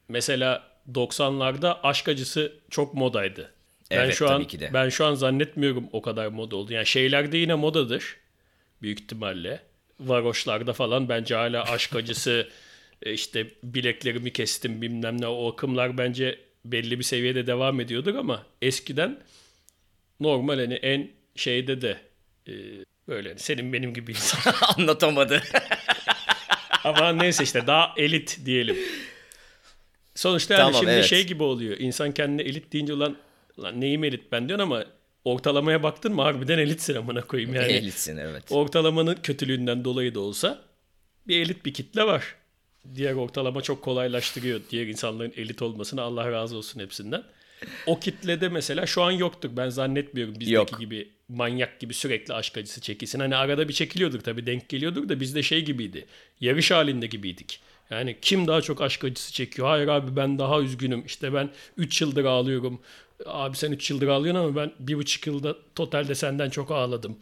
mesela 0.08 0.75
90'larda 0.94 1.80
aşk 1.82 2.08
acısı 2.08 2.52
çok 2.70 2.94
modaydı. 2.94 3.52
Ben 3.90 3.96
Evet, 3.96 4.14
şu 4.14 4.30
an 4.30 4.46
ben 4.72 4.88
şu 4.88 5.06
an 5.06 5.14
zannetmiyorum 5.14 5.88
o 5.92 6.02
kadar 6.02 6.26
moda 6.26 6.56
oldu. 6.56 6.72
Yani 6.72 6.86
şeylerde 6.86 7.38
yine 7.38 7.54
modadır 7.54 8.16
büyük 8.82 9.00
ihtimalle. 9.00 9.60
Varoşlarda 10.00 10.72
falan 10.72 11.08
bence 11.08 11.34
hala 11.34 11.62
aşk 11.64 11.96
acısı 11.96 12.48
e, 13.02 13.12
işte 13.12 13.46
bileklerimi 13.62 14.32
kestim 14.32 14.82
bilmem 14.82 15.20
ne 15.20 15.26
o 15.26 15.52
akımlar 15.52 15.98
bence 15.98 16.38
belli 16.64 16.98
bir 16.98 17.04
seviyede 17.04 17.46
devam 17.46 17.80
ediyordur 17.80 18.14
ama 18.14 18.46
eskiden 18.62 19.18
normal 20.20 20.58
hani 20.58 20.74
en 20.74 21.10
şeyde 21.36 21.80
de 21.80 21.98
e, 22.48 22.52
böyle 23.08 23.28
hani 23.28 23.38
senin 23.38 23.72
benim 23.72 23.94
gibi 23.94 24.10
insan 24.12 24.54
Anlatamadı. 24.78 25.42
ama 26.84 27.12
neyse 27.12 27.44
işte 27.44 27.66
daha 27.66 27.94
elit 27.96 28.38
diyelim. 28.44 28.76
Sonuçta 30.16 30.54
yani 30.54 30.60
Tamam, 30.60 30.80
şimdi 30.80 30.90
evet. 30.92 31.04
şey 31.04 31.26
gibi 31.26 31.42
oluyor. 31.42 31.76
İnsan 31.78 32.12
kendine 32.12 32.42
elit 32.42 32.72
deyince 32.72 32.92
ulan, 32.92 33.16
ulan 33.56 33.80
neyim 33.80 34.04
elit 34.04 34.32
ben 34.32 34.48
diyorsun 34.48 34.64
ama 34.64 34.84
ortalamaya 35.24 35.82
baktın 35.82 36.12
mı 36.14 36.22
harbiden 36.22 36.58
elitsin 36.58 36.94
amına 36.94 37.20
koyayım. 37.20 37.54
Yani 37.54 37.72
Elitsin 37.72 38.16
evet. 38.16 38.44
ortalamanın 38.50 39.14
kötülüğünden 39.22 39.84
dolayı 39.84 40.14
da 40.14 40.20
olsa 40.20 40.62
bir 41.28 41.40
elit 41.40 41.64
bir 41.64 41.74
kitle 41.74 42.02
var. 42.04 42.34
Diğer 42.94 43.14
ortalama 43.14 43.60
çok 43.62 43.82
kolaylaştırıyor 43.82 44.60
diğer 44.70 44.86
insanların 44.86 45.32
elit 45.36 45.62
olmasını. 45.62 46.02
Allah 46.02 46.32
razı 46.32 46.56
olsun 46.56 46.80
hepsinden. 46.80 47.22
o 47.86 48.00
kitlede 48.00 48.48
mesela 48.48 48.86
şu 48.86 49.02
an 49.02 49.10
yoktur. 49.10 49.50
Ben 49.56 49.68
zannetmiyorum 49.68 50.34
bizdeki 50.34 50.54
Yok. 50.54 50.80
gibi 50.80 51.08
manyak 51.28 51.80
gibi 51.80 51.94
sürekli 51.94 52.34
aşk 52.34 52.58
acısı 52.58 52.80
çekilsin. 52.80 53.20
Hani 53.20 53.36
arada 53.36 53.68
bir 53.68 53.72
çekiliyordur 53.72 54.20
tabii 54.20 54.46
denk 54.46 54.68
geliyordur 54.68 55.08
da 55.08 55.20
bizde 55.20 55.42
şey 55.42 55.64
gibiydi. 55.64 56.06
Yarış 56.40 56.70
halinde 56.70 57.06
gibiydik. 57.06 57.60
Yani 57.90 58.16
kim 58.22 58.46
daha 58.46 58.62
çok 58.62 58.80
aşk 58.82 59.04
acısı 59.04 59.32
çekiyor? 59.32 59.68
Hayır 59.68 59.88
abi 59.88 60.16
ben 60.16 60.38
daha 60.38 60.60
üzgünüm. 60.60 61.06
İşte 61.06 61.34
ben 61.34 61.50
3 61.76 62.00
yıldır 62.00 62.24
ağlıyorum. 62.24 62.80
Abi 63.26 63.56
sen 63.56 63.72
3 63.72 63.90
yıldır 63.90 64.08
ağlıyorsun 64.08 64.40
ama 64.40 64.56
ben 64.56 64.72
1,5 64.86 65.28
yılda 65.28 65.56
totalde 65.74 66.14
senden 66.14 66.50
çok 66.50 66.70
ağladım. 66.70 67.18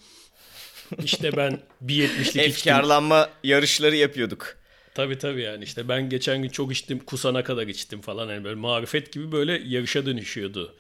İşte 1.04 1.36
ben 1.36 1.60
bir 1.80 1.94
yetmişlik 1.94 2.26
içtim. 2.48 2.72
Efkarlanma 2.72 3.30
yarışları 3.44 3.96
yapıyorduk. 3.96 4.56
Tabii 4.94 5.18
tabii 5.18 5.42
yani 5.42 5.64
işte 5.64 5.88
ben 5.88 6.08
geçen 6.10 6.42
gün 6.42 6.48
çok 6.48 6.72
içtim 6.72 6.98
kusana 6.98 7.44
kadar 7.44 7.66
içtim 7.66 8.00
falan 8.00 8.28
hani 8.28 8.44
böyle 8.44 8.54
marifet 8.54 9.12
gibi 9.12 9.32
böyle 9.32 9.62
yarışa 9.66 10.06
dönüşüyordu. 10.06 10.74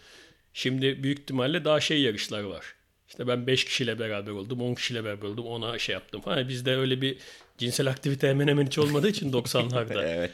Şimdi 0.52 1.02
büyük 1.02 1.18
ihtimalle 1.18 1.64
daha 1.64 1.80
şey 1.80 2.00
yarışlar 2.00 2.42
var. 2.42 2.74
İşte 3.08 3.28
ben 3.28 3.46
5 3.46 3.64
kişiyle 3.64 3.98
beraber 3.98 4.30
oldum, 4.30 4.60
10 4.60 4.74
kişiyle 4.74 5.04
beraber 5.04 5.28
oldum, 5.28 5.46
ona 5.46 5.78
şey 5.78 5.92
yaptım 5.92 6.20
falan. 6.20 6.48
Bizde 6.48 6.76
öyle 6.76 7.00
bir 7.00 7.18
cinsel 7.58 7.86
aktivite 7.86 8.28
hemen 8.28 8.48
hemen 8.48 8.66
hiç 8.66 8.78
olmadığı 8.78 9.08
için 9.08 9.32
90'larda. 9.32 10.06
Evet. 10.06 10.32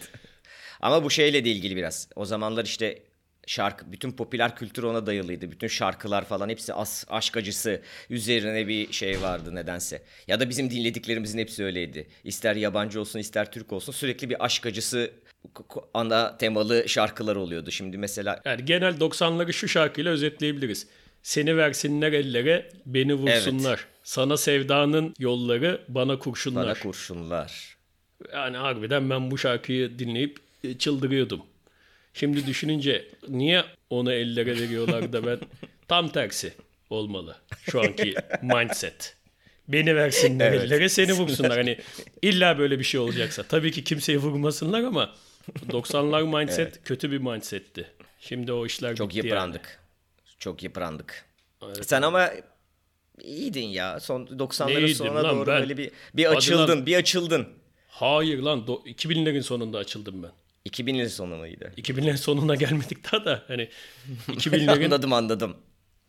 Ama 0.81 1.05
bu 1.05 1.11
şeyle 1.11 1.45
de 1.45 1.51
ilgili 1.51 1.77
biraz. 1.77 2.09
O 2.17 2.25
zamanlar 2.25 2.65
işte 2.65 3.03
şarkı, 3.47 3.93
bütün 3.93 4.13
popüler 4.13 4.57
kültür 4.57 4.83
ona 4.83 5.07
dayalıydı. 5.07 5.51
Bütün 5.51 5.69
şarkılar 5.69 6.25
falan 6.25 6.49
hepsi 6.49 6.75
as, 6.75 7.05
aşk 7.09 7.37
acısı 7.37 7.83
üzerine 8.11 8.69
bir 8.69 8.93
şey 8.93 9.23
vardı 9.23 9.55
nedense. 9.55 10.03
Ya 10.29 10.41
da 10.41 10.49
bizim 10.49 10.71
dinlediklerimizin 10.71 11.39
hepsi 11.39 11.65
öyleydi. 11.65 12.09
İster 12.25 12.57
yabancı 12.57 13.01
olsun 13.01 13.19
ister 13.19 13.53
Türk 13.53 13.73
olsun 13.73 13.93
sürekli 13.93 14.31
bir 14.31 14.45
aşk 14.45 14.67
acısı 14.67 15.11
ana 15.95 16.39
temalı 16.39 16.89
şarkılar 16.89 17.37
oluyordu. 17.37 17.71
Şimdi 17.71 17.99
mesela 17.99 18.43
Yani 18.45 18.65
genel 18.65 18.95
90'ları 18.95 19.53
şu 19.53 19.69
şarkıyla 19.69 20.13
özetleyebiliriz. 20.13 20.87
Seni 21.23 21.57
versinler 21.57 22.13
ellere, 22.13 22.69
beni 22.87 23.15
vursunlar. 23.15 23.87
Sana 24.05 24.37
sevdanın 24.37 25.15
yolları, 25.19 25.85
bana 25.89 26.19
kurşunlar. 26.19 26.65
bana 26.67 26.75
kurşunlar. 26.75 27.77
Yani 28.33 28.57
harbiden 28.57 29.11
ben 29.11 29.31
bu 29.31 29.39
şarkıyı 29.39 29.99
dinleyip 29.99 30.39
e, 30.65 30.79
çıldırıyordum. 30.79 31.43
Şimdi 32.15 32.47
düşününce 32.47 33.09
niye 33.29 33.65
onu 33.91 34.13
ellere 34.13 34.61
veriyorlar 34.61 35.13
da 35.13 35.27
ben 35.27 35.39
tam 35.89 36.09
tersi 36.09 36.53
olmalı 36.91 37.37
şu 37.71 37.81
anki 37.81 38.15
mindset. 38.43 39.17
Beni 39.69 39.97
versinler 39.97 40.53
Evet. 40.53 40.63
ellere 40.63 40.89
seni 40.89 41.13
vursunlar. 41.13 41.57
Hani 41.59 41.79
illa 42.23 42.59
böyle 42.59 42.79
bir 42.79 42.85
şey 42.85 43.01
olacaksa. 43.01 43.43
Tabii 43.43 43.73
ki 43.73 43.85
kimseyi 43.85 44.19
vurmasınlar 44.19 44.83
ama 44.85 45.15
90'lar 45.69 46.39
mindset 46.41 46.85
kötü 46.85 47.11
bir 47.11 47.19
mindsetti. 47.19 47.91
Şimdi 48.21 48.53
o 48.53 48.67
işler 48.67 48.97
Çok 48.97 49.09
bitti 49.09 49.19
yani. 49.19 49.27
yıprandık. 49.27 49.79
Çok 50.39 50.63
yıprandık. 50.63 51.25
Sen 51.83 52.03
ama 52.03 52.31
iyiydin 53.25 53.67
ya. 53.67 54.01
Son 54.01 54.27
90'ların 54.27 54.75
Neydim 54.83 54.95
sonuna 54.95 55.25
doğru 55.31 55.47
ben? 55.47 55.61
böyle 55.61 55.77
bir 55.77 55.91
bir 56.15 56.37
açıldın, 56.37 56.69
lan. 56.69 56.87
bir 56.87 56.97
açıldın. 56.97 57.49
Hayır 57.89 58.39
lan 58.39 58.59
do- 58.67 58.87
2000'lerin 58.89 59.43
sonunda 59.43 59.79
açıldım 59.79 60.23
ben. 60.23 60.31
2000'lerin 60.71 61.09
sonu 61.09 61.37
muydu? 61.37 61.65
2000'lerin 61.77 62.17
sonuna 62.17 62.55
gelmedik 62.55 63.13
daha 63.13 63.25
da 63.25 63.43
hani 63.49 63.69
2000'lerin 64.29 64.85
anladım 64.85 65.13
anladım. 65.13 65.57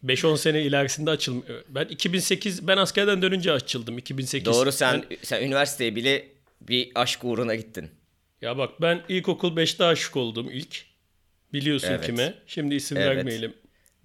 5-10 0.05 0.37
sene 0.37 0.61
ilerisinde 0.61 1.09
açılmıyor. 1.11 1.63
Ben 1.69 1.85
2008 1.85 2.67
ben 2.67 2.77
askerden 2.77 3.21
dönünce 3.21 3.51
açıldım 3.51 3.97
2008. 3.97 4.45
Doğru 4.53 4.71
sen 4.71 5.03
Ben- 5.09 5.17
sen 5.21 5.43
üniversiteye 5.43 5.95
bile 5.95 6.27
bir 6.61 6.91
aşk 6.95 7.23
uğruna 7.23 7.55
gittin. 7.55 7.89
ya 8.41 8.57
bak 8.57 8.81
ben 8.81 9.01
ilkokul 9.09 9.57
5'te 9.57 9.83
aşık 9.85 10.17
oldum 10.17 10.49
ilk. 10.51 10.85
Biliyorsun 11.53 11.87
Evet. 11.87 12.05
kime? 12.05 12.33
Şimdi 12.47 12.75
isim 12.75 12.97
Evet. 12.97 13.17
vermeyelim. 13.17 13.53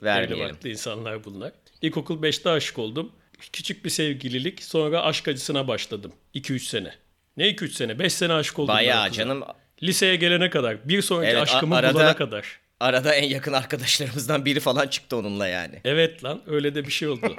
Vermeyelim. 0.02 0.56
Belli 0.64 0.72
insanlar 0.72 1.25
bunlar. 1.25 1.52
İlkokul 1.83 2.23
5'te 2.23 2.50
aşık 2.50 2.78
oldum. 2.78 3.12
Küçük 3.52 3.85
bir 3.85 3.90
sevgililik. 3.90 4.62
Sonra 4.64 5.02
aşk 5.02 5.28
acısına 5.28 5.68
başladım. 5.68 6.12
2-3 6.35 6.59
sene. 6.59 6.95
Ne 7.37 7.49
2-3 7.50 7.68
sene? 7.68 7.99
5 7.99 8.12
sene 8.12 8.33
aşık 8.33 8.59
oldum. 8.59 8.75
Bayağı 8.75 9.11
canım 9.11 9.42
Liseye 9.83 10.16
gelene 10.16 10.50
kadar. 10.50 10.88
Bir 10.88 11.02
sonraki 11.02 11.30
Evet, 11.30 11.42
aşkımı 11.42 11.76
arada- 11.76 11.95
bulana 11.95 12.16
kadar. 12.16 12.61
arada 12.80 13.14
en 13.14 13.28
yakın 13.28 13.52
arkadaşlarımızdan 13.52 14.45
biri 14.45 14.61
falan 14.61 14.87
çıktı 14.88 15.16
onunla 15.16 15.49
yani. 15.49 15.80
Evet 15.85 16.25
lan 16.25 16.42
öyle 16.47 16.75
de 16.75 16.85
bir 16.87 16.92
şey 16.92 17.09
oldu. 17.09 17.37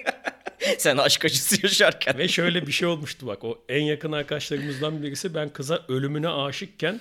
Sen 0.78 0.96
aşk 0.96 1.24
acısı 1.24 1.62
yaşarken. 1.66 2.18
Ve 2.18 2.28
şöyle 2.28 2.66
bir 2.66 2.72
şey 2.72 2.88
olmuştu 2.88 3.26
bak. 3.26 3.44
O 3.44 3.64
en 3.68 3.82
yakın 3.82 4.12
arkadaşlarımızdan 4.12 5.02
birisi 5.02 5.34
ben 5.34 5.48
kıza 5.48 5.84
ölümüne 5.88 6.28
aşıkken 6.28 7.00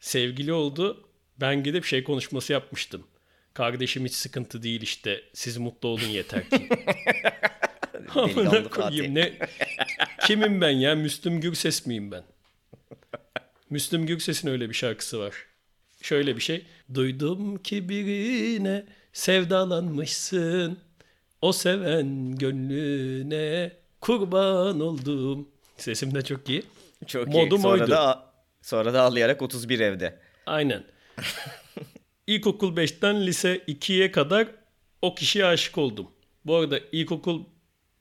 sevgili 0.00 0.52
oldu. 0.52 1.08
Ben 1.40 1.62
gidip 1.62 1.84
şey 1.84 2.04
konuşması 2.04 2.52
yapmıştım. 2.52 3.06
Kardeşim 3.56 4.04
hiç 4.04 4.14
sıkıntı 4.14 4.62
değil 4.62 4.82
işte. 4.82 5.20
Siz 5.32 5.58
mutlu 5.58 5.88
olun 5.88 6.08
yeter 6.08 6.50
ki. 6.50 6.68
Amına 8.14 8.68
koyayım 8.68 9.14
ne? 9.14 9.32
Kimim 10.26 10.60
ben 10.60 10.70
ya? 10.70 10.94
Müslüm 10.94 11.40
Gürses 11.40 11.86
miyim 11.86 12.10
ben? 12.10 12.22
Müslüm 13.70 14.06
Gürses'in 14.06 14.48
öyle 14.48 14.68
bir 14.68 14.74
şarkısı 14.74 15.18
var. 15.18 15.34
Şöyle 16.02 16.36
bir 16.36 16.40
şey. 16.40 16.66
Duydum 16.94 17.62
ki 17.62 17.88
birine 17.88 18.84
sevdalanmışsın. 19.12 20.78
O 21.42 21.52
seven 21.52 22.36
gönlüne 22.36 23.72
kurban 24.00 24.80
oldum. 24.80 25.48
Sesim 25.76 26.14
de 26.14 26.22
çok 26.22 26.48
iyi. 26.48 26.62
Çok 27.06 27.28
iyi. 27.28 27.44
Modum 27.44 27.60
Sonra 27.60 27.82
oydu. 27.82 27.90
da 27.90 28.32
sonra 28.62 28.94
da 28.94 29.02
ağlayarak 29.02 29.42
31 29.42 29.80
evde. 29.80 30.18
Aynen. 30.46 30.84
İlkokul 32.26 32.76
5'ten 32.76 33.26
lise 33.26 33.58
2'ye 33.68 34.12
kadar 34.12 34.48
o 35.02 35.14
kişiye 35.14 35.44
aşık 35.44 35.78
oldum. 35.78 36.10
Bu 36.44 36.56
arada 36.56 36.80
ilkokul 36.92 37.44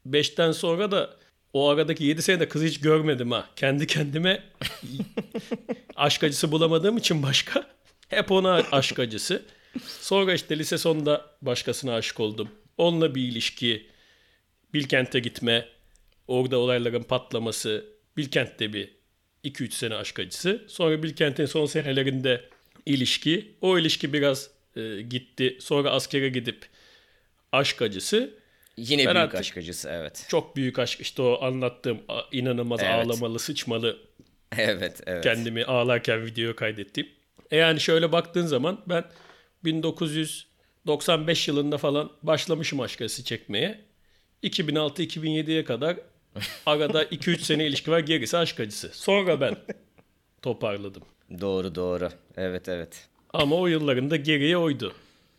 5'ten 0.10 0.52
sonra 0.52 0.92
da 0.92 1.18
o 1.54 1.70
aradaki 1.70 2.04
7 2.04 2.22
senede 2.22 2.50
kızı 2.50 2.66
hiç 2.66 2.80
görmedim 2.80 3.32
ha. 3.32 3.50
Kendi 3.56 3.88
kendime 3.88 4.44
aşk 5.96 6.24
acısı 6.24 6.52
bulamadığım 6.52 6.98
için 6.98 7.24
başka. 7.24 7.68
Hep 8.10 8.32
ona 8.32 8.54
aşk 8.72 9.00
acısı. 9.00 9.46
Sonra 10.02 10.34
işte 10.34 10.60
lise 10.60 10.78
sonunda 10.78 11.26
başkasına 11.42 11.96
aşık 11.96 12.20
oldum. 12.20 12.50
Onunla 12.78 13.16
bir 13.16 13.22
ilişki, 13.22 13.88
Bilkent'e 14.74 15.20
gitme, 15.20 15.68
orada 16.28 16.58
olayların 16.58 17.04
patlaması, 17.04 17.86
Bilkent'te 18.18 18.74
bir 18.74 18.96
2-3 19.44 19.72
sene 19.72 19.96
aşk 19.96 20.20
acısı. 20.20 20.66
Sonra 20.68 21.04
Bilkent'in 21.04 21.46
son 21.46 21.66
senelerinde 21.66 22.50
ilişki. 22.86 23.56
O 23.62 23.80
ilişki 23.80 24.14
biraz 24.14 24.50
e, 24.76 25.02
gitti. 25.02 25.58
Sonra 25.62 25.90
askere 25.92 26.30
gidip 26.30 26.66
aşk 27.52 27.82
acısı. 27.82 28.34
Yine 28.78 29.06
Ben 29.06 29.14
büyük 29.16 29.18
artık- 29.26 29.40
aşk 29.40 29.58
acısı 29.58 29.90
evet. 29.92 30.26
Çok 30.30 30.56
büyük 30.56 30.80
aşk. 30.80 31.02
İşte 31.02 31.22
o 31.22 31.42
anlattığım 31.44 32.00
inanılmaz 32.32 32.80
Evet. 32.84 32.94
ağlamalı, 32.94 33.40
sıçmalı 33.40 33.98
Evet 34.58 35.02
evet. 35.08 35.24
kendimi 35.24 35.66
ağlarken 35.66 36.26
videoya 36.26 36.56
kaydettiğim. 36.56 37.10
E 37.52 37.58
yani 37.58 37.80
şöyle 37.80 38.12
baktığın 38.12 38.46
zaman 38.46 38.82
ben 38.88 39.04
1995 39.64 41.48
yılında 41.48 41.78
falan 41.78 42.12
başlamışım 42.24 42.80
aşk 42.80 43.02
acısı 43.02 43.24
çekmeye. 43.24 43.82
2006-2007'ye 44.44 45.64
kadar 45.64 45.98
arada 46.66 47.04
2-3 47.04 47.40
sene 47.40 47.68
ilişki 47.68 47.92
var 47.92 48.00
gerisi 48.00 48.38
aşk 48.38 48.60
acısı. 48.60 48.90
Sonra 48.94 49.42
ben 49.42 49.56
toparladım. 50.42 51.04
Doğru 51.42 51.76
doğru. 51.76 52.10
Evet 52.38 52.70
evet. 52.70 53.08
Ama 53.34 53.56
o 53.56 53.68
yıllarında 53.68 54.16
geriye 54.16 54.58
oydu. 54.58 54.94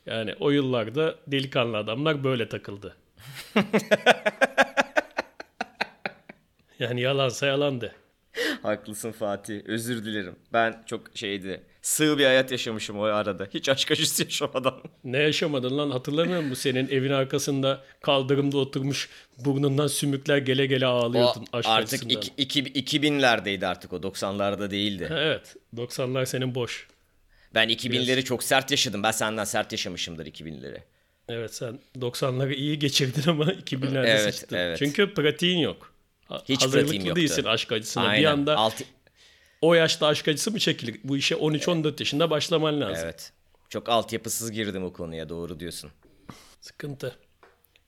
Yani 0.07 0.35
o 0.41 0.51
yıllarda 0.51 1.15
delikanlı 1.27 1.77
adamlar 1.77 2.25
böyle 2.25 2.49
takıldı. 2.49 2.97
yani 6.79 7.01
yalansa 7.01 7.47
yalandı. 7.47 7.93
Haklısın 8.63 9.13
Fatih. 9.13 9.61
Özür 9.67 10.05
dilerim. 10.05 10.37
Ben 10.53 10.83
çok 10.87 11.03
şeydi. 11.15 11.63
Sığ 11.87 12.19
bir 12.19 12.25
hayat 12.25 12.53
yaşamışım 12.53 12.99
o 12.99 13.03
arada. 13.03 13.49
Hiç 13.55 13.69
aşk 13.69 13.91
acısı 13.91 14.23
yaşamadan. 14.23 14.75
Ne 15.05 15.19
yaşamadın 15.19 15.79
lan 15.79 15.91
hatırlamıyor 15.91 16.41
musun? 16.43 16.55
Senin 16.63 16.89
evin 16.89 17.11
arkasında 17.11 17.81
kaldırımda 18.03 18.59
oturmuş 18.59 19.09
burnundan 19.39 19.87
sümükler 19.87 20.39
gele 20.39 20.67
gele 20.67 20.87
O 20.87 20.91
ağlıyordun 20.91 21.47
aşk 21.53 21.69
artık 21.69 22.03
acısından. 22.03 22.23
iki, 22.39 22.61
iki, 22.61 22.99
2000'lerdeydi 22.99 23.67
artık 23.67 23.93
o 23.93 23.97
90'larda 23.97 24.71
değildi. 24.71 25.09
Evet 25.13 25.57
90'lar 25.77 26.27
senin 26.27 26.55
boş. 26.55 26.89
Ben 27.55 27.69
2000'leri 27.69 28.25
çok 28.25 28.43
sert 28.43 28.71
yaşadım. 28.71 29.03
Ben 29.03 29.11
senden 29.11 29.45
sert 29.45 29.73
yaşamışımdır 29.73 30.27
2000'leri. 30.27 30.79
Evet 31.29 31.55
sen 31.55 31.79
90'ları 31.99 32.55
iyi 32.55 32.79
geçirdin 32.79 33.31
ama 33.31 33.45
2000'lerde 33.45 34.07
Evet, 34.07 34.35
sıçtın. 34.35 34.57
evet. 34.57 34.79
Çünkü 34.79 35.15
pratiğin 35.15 35.59
yok. 35.59 35.93
Ha- 36.25 36.43
Hiç 36.49 36.63
Hazırlıklı 36.63 36.83
pratiğim 36.87 37.07
yoktu. 37.07 37.21
değilsin 37.21 37.45
aşk 37.45 37.73
acısına. 37.73 38.05
Aynen. 38.05 38.21
Bir 38.23 38.27
anda 38.27 38.57
Altı- 38.57 38.85
o 39.61 39.75
yaşta 39.75 40.07
aşk 40.07 40.29
acısı 40.29 40.51
mı 40.51 40.59
çekilir? 40.59 41.01
Bu 41.05 41.17
işe 41.17 41.35
13-14 41.35 41.95
yaşında 41.99 42.31
başlaman 42.31 42.81
lazım. 42.81 43.05
Evet. 43.05 43.33
Çok 43.69 43.89
altyapısız 43.89 44.53
girdim 44.53 44.85
o 44.85 44.93
konuya 44.93 45.29
doğru 45.29 45.61
diyorsun. 45.61 45.91
Sıkıntı. 46.61 47.17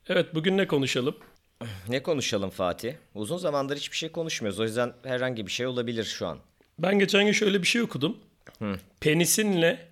Evet 0.08 0.34
bugün 0.34 0.56
ne 0.56 0.66
konuşalım? 0.66 1.16
Ne 1.88 2.02
konuşalım 2.02 2.50
Fatih? 2.50 2.94
Uzun 3.14 3.36
zamandır 3.36 3.76
hiçbir 3.76 3.96
şey 3.96 4.08
konuşmuyoruz. 4.08 4.60
O 4.60 4.64
yüzden 4.64 4.92
herhangi 5.04 5.46
bir 5.46 5.52
şey 5.52 5.66
olabilir 5.66 6.04
şu 6.04 6.26
an. 6.26 6.38
Ben 6.78 6.98
geçen 6.98 7.24
gün 7.24 7.32
şöyle 7.32 7.62
bir 7.62 7.66
şey 7.66 7.82
okudum. 7.82 8.16
Penisinle 9.00 9.88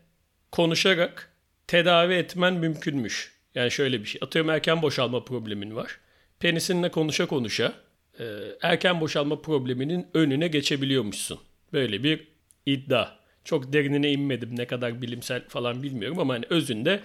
konuşarak 0.52 1.33
tedavi 1.66 2.14
etmen 2.14 2.54
mümkünmüş. 2.54 3.33
Yani 3.54 3.71
şöyle 3.71 4.00
bir 4.00 4.06
şey. 4.06 4.18
Atıyorum 4.25 4.50
erken 4.50 4.83
boşalma 4.83 5.25
problemin 5.25 5.76
var. 5.76 6.00
Penisinle 6.40 6.90
konuşa 6.90 7.26
konuşa 7.26 7.73
e, 8.18 8.25
erken 8.62 9.00
boşalma 9.00 9.42
probleminin 9.42 10.06
önüne 10.14 10.49
geçebiliyormuşsun. 10.49 11.38
Böyle 11.76 12.02
bir 12.02 12.28
iddia. 12.66 13.09
Çok 13.45 13.73
derinine 13.73 14.12
inmedim 14.12 14.59
ne 14.59 14.66
kadar 14.66 15.02
bilimsel 15.02 15.49
falan 15.49 15.83
bilmiyorum 15.83 16.18
ama 16.18 16.35
hani 16.35 16.45
özünde 16.50 17.00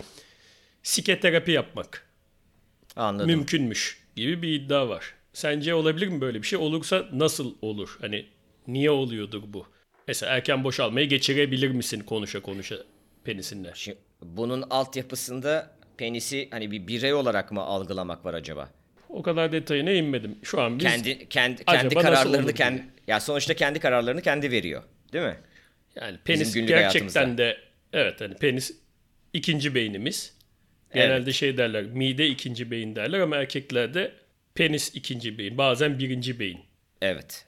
siketerapi 0.83 1.51
yapmak 1.51 2.07
Anladım. 2.95 3.27
mümkünmüş 3.27 4.03
gibi 4.15 4.41
bir 4.41 4.49
iddia 4.49 4.89
var. 4.89 5.13
Sence 5.33 5.73
olabilir 5.73 6.07
mi 6.07 6.21
böyle 6.21 6.41
bir 6.41 6.47
şey? 6.47 6.59
Olursa 6.59 7.07
nasıl 7.13 7.55
olur? 7.61 7.97
Hani 8.01 8.25
niye 8.67 8.91
oluyordur 8.91 9.43
bu? 9.45 9.67
Mesela 10.07 10.33
erken 10.33 10.63
boşalmayı 10.63 11.09
geçirebilir 11.09 11.71
misin 11.71 11.99
konuşa 11.99 12.41
konuşa 12.41 12.77
penisinle? 13.23 13.71
Şimdi 13.75 13.97
bunun 14.21 14.61
altyapısında 14.69 15.75
penisi 15.97 16.47
hani 16.51 16.71
bir 16.71 16.87
birey 16.87 17.13
olarak 17.13 17.51
mı 17.51 17.61
algılamak 17.61 18.25
var 18.25 18.33
acaba? 18.33 18.69
O 19.11 19.21
kadar 19.21 19.51
detayına 19.51 19.91
inmedim. 19.91 20.37
Şu 20.43 20.61
an 20.61 20.79
biz 20.79 20.85
kendi 20.85 21.29
kendi 21.29 21.65
kendi 21.65 21.95
kararlarını 21.95 22.53
kendi 22.53 22.83
ya 23.07 23.19
sonuçta 23.19 23.53
kendi 23.53 23.79
kararlarını 23.79 24.21
kendi 24.21 24.51
veriyor. 24.51 24.83
Değil 25.13 25.25
mi? 25.25 25.37
yani 25.95 26.17
penis 26.25 26.53
gerçekten 26.53 26.77
hayatımızda. 26.77 27.37
de 27.37 27.57
evet 27.93 28.21
hani 28.21 28.35
penis 28.35 28.71
ikinci 29.33 29.75
beynimiz. 29.75 30.37
Genelde 30.93 31.33
şey 31.33 31.57
derler 31.57 31.83
mide 31.83 32.27
ikinci 32.27 32.71
beyin 32.71 32.95
derler 32.95 33.19
ama 33.19 33.37
erkeklerde 33.37 34.11
penis 34.55 34.95
ikinci 34.95 35.37
beyin. 35.37 35.57
Bazen 35.57 35.99
birinci 35.99 36.39
beyin. 36.39 36.59
Evet. 37.01 37.45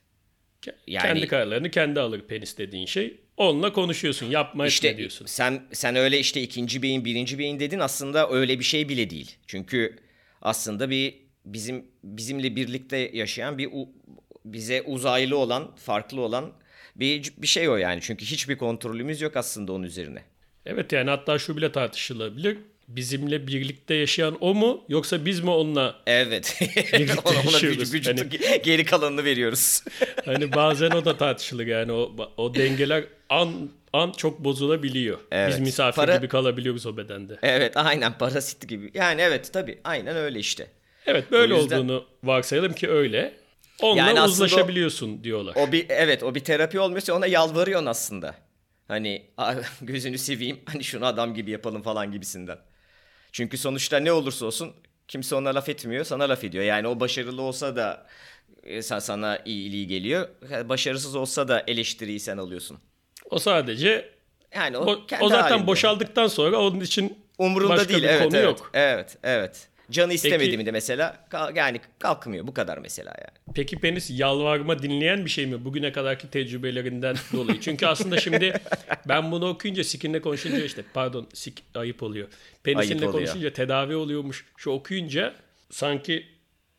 Yani- 0.87 1.07
kendi 1.07 1.27
kararlarını 1.27 1.71
kendi 1.71 1.99
alır 1.99 2.21
penis 2.27 2.57
dediğin 2.57 2.85
şey. 2.85 3.17
Onunla 3.37 3.73
konuşuyorsun. 3.73 4.25
Yapma 4.25 4.65
etme 4.65 4.67
İşte 4.67 4.97
diyorsun. 4.97 5.25
sen 5.25 5.63
sen 5.71 5.95
öyle 5.95 6.19
işte 6.19 6.41
ikinci 6.41 6.81
beyin, 6.81 7.05
birinci 7.05 7.39
beyin 7.39 7.59
dedin 7.59 7.79
aslında 7.79 8.29
öyle 8.29 8.59
bir 8.59 8.63
şey 8.63 8.89
bile 8.89 9.09
değil. 9.09 9.35
Çünkü 9.47 9.95
aslında 10.41 10.89
bir 10.89 11.22
bizim 11.45 11.85
bizimle 12.03 12.55
birlikte 12.55 12.97
yaşayan 13.13 13.57
bir 13.57 13.69
u- 13.73 13.89
bize 14.45 14.81
uzaylı 14.81 15.37
olan, 15.37 15.75
farklı 15.75 16.21
olan 16.21 16.51
bir 16.95 17.33
bir 17.37 17.47
şey 17.47 17.69
o 17.69 17.75
yani. 17.75 17.99
Çünkü 18.01 18.25
hiçbir 18.25 18.57
kontrolümüz 18.57 19.21
yok 19.21 19.37
aslında 19.37 19.73
onun 19.73 19.83
üzerine. 19.83 20.23
Evet 20.65 20.91
yani 20.91 21.09
hatta 21.09 21.39
şu 21.39 21.57
bile 21.57 21.71
tartışılabilir. 21.71 22.57
Bizimle 22.87 23.47
birlikte 23.47 23.95
yaşayan 23.95 24.37
o 24.41 24.53
mu 24.53 24.83
yoksa 24.89 25.25
biz 25.25 25.39
mi 25.39 25.49
onunla? 25.49 25.95
Evet. 26.07 26.59
Ona, 27.25 27.39
ona 27.39 27.57
vücut- 27.57 28.07
Hani- 28.07 28.19
ge- 28.19 28.61
geri 28.63 28.85
kalanını 28.85 29.23
veriyoruz. 29.23 29.83
Hani 30.25 30.53
bazen 30.55 30.91
o 30.91 31.05
da 31.05 31.17
tartışılır 31.17 31.67
yani 31.67 31.91
o 31.91 32.15
o 32.37 32.55
dengeler 32.55 33.03
an 33.29 33.69
an 33.93 34.11
çok 34.11 34.39
bozulabiliyor. 34.43 35.17
Biz 35.17 35.25
Evet. 35.31 35.59
misafir 35.59 36.01
Para- 36.01 36.17
gibi 36.17 36.27
kalabiliyoruz 36.27 36.85
o 36.85 36.97
bedende. 36.97 37.39
evet, 37.41 37.77
aynen 37.77 38.17
parasit 38.17 38.67
gibi. 38.69 38.91
Yani 38.93 39.21
evet 39.21 39.49
tabii. 39.53 39.79
Aynen 39.83 40.15
öyle 40.15 40.39
işte. 40.39 40.67
Evet 41.05 41.31
böyle 41.31 41.53
O 41.53 41.57
yüzden- 41.57 41.77
olduğunu 41.79 42.05
varsayalım 42.23 42.73
ki 42.73 42.89
öyle. 42.89 43.33
Onunla 43.81 43.97
Yani 43.99 44.09
aslında 44.09 44.21
o- 44.43 44.45
uzlaşabiliyorsun 44.45 45.23
diyorlar. 45.23 45.55
O 45.55 45.71
bir 45.71 45.85
evet 45.89 46.23
o 46.23 46.35
bir 46.35 46.39
terapi 46.39 46.79
olmuyorsa 46.79 47.13
ona 47.13 47.27
yalvarıyorsun 47.27 47.85
aslında. 47.85 48.35
Hani 48.87 49.25
"Aa, 49.37 49.53
gözünü 49.81 50.17
seveyim 50.17 50.59
hani 50.65 50.83
şunu 50.83 51.05
adam 51.05 51.33
gibi 51.33 51.51
yapalım 51.51 51.81
falan 51.81 52.11
gibisinden. 52.11 52.57
Çünkü 53.31 53.57
sonuçta 53.57 53.97
ne 53.99 54.11
olursa 54.11 54.45
olsun 54.45 54.73
kimse 55.07 55.35
ona 55.35 55.55
laf 55.55 55.69
etmiyor 55.69 56.05
sana 56.05 56.29
laf 56.29 56.43
ediyor. 56.43 56.63
Yani 56.63 56.87
o 56.87 56.99
başarılı 56.99 57.41
olsa 57.41 57.75
da 57.75 58.07
e, 58.63 58.77
sa- 58.77 59.01
sana 59.01 59.37
iyiliği 59.45 59.87
geliyor. 59.87 60.27
Başarısız 60.69 61.15
olsa 61.15 61.47
da 61.47 61.63
eleştiriyi 61.67 62.19
sen 62.19 62.37
alıyorsun. 62.37 62.77
O 63.29 63.39
sadece 63.39 64.09
Yani 64.55 64.77
o, 64.77 64.99
o 65.21 65.29
zaten 65.29 65.49
halinde. 65.51 65.67
boşaldıktan 65.67 66.27
sonra 66.27 66.57
onun 66.57 66.79
için 66.79 67.17
Umurunda 67.37 67.73
başka 67.73 67.89
değil 67.89 68.03
bir 68.03 68.07
evet 68.07 68.23
konu 68.23 68.37
evet, 68.37 68.45
yok. 68.45 68.71
evet 68.73 69.17
evet. 69.23 69.67
Canı 69.93 70.13
istemedi 70.13 70.43
Peki- 70.45 70.57
mi 70.57 70.65
de 70.65 70.71
mesela 70.71 71.27
yani 71.55 71.81
kalkmıyor 71.99 72.47
bu 72.47 72.53
kadar 72.53 72.77
mesela 72.77 73.13
yani. 73.17 73.55
Peki 73.55 73.79
penis 73.79 74.09
yalvarma 74.19 74.81
dinleyen 74.83 75.25
bir 75.25 75.29
şey 75.29 75.45
mi 75.45 75.65
bugüne 75.65 75.91
kadarki 75.91 76.29
tecrübelerinden 76.29 77.15
dolayı? 77.33 77.59
Çünkü 77.61 77.85
aslında 77.85 78.17
şimdi 78.19 78.53
ben 79.07 79.31
bunu 79.31 79.49
okuyunca 79.49 79.83
sikinle 79.83 80.21
konuşunca 80.21 80.63
işte 80.63 80.83
pardon 80.93 81.27
sik 81.33 81.63
ayıp 81.75 82.03
oluyor. 82.03 82.27
Penisinle 82.63 82.93
Ayıp 82.93 83.09
oluyor. 83.15 83.27
konuşunca 83.27 83.53
tedavi 83.53 83.95
oluyormuş. 83.95 84.45
Şu 84.57 84.69
okuyunca 84.69 85.33
sanki 85.71 86.25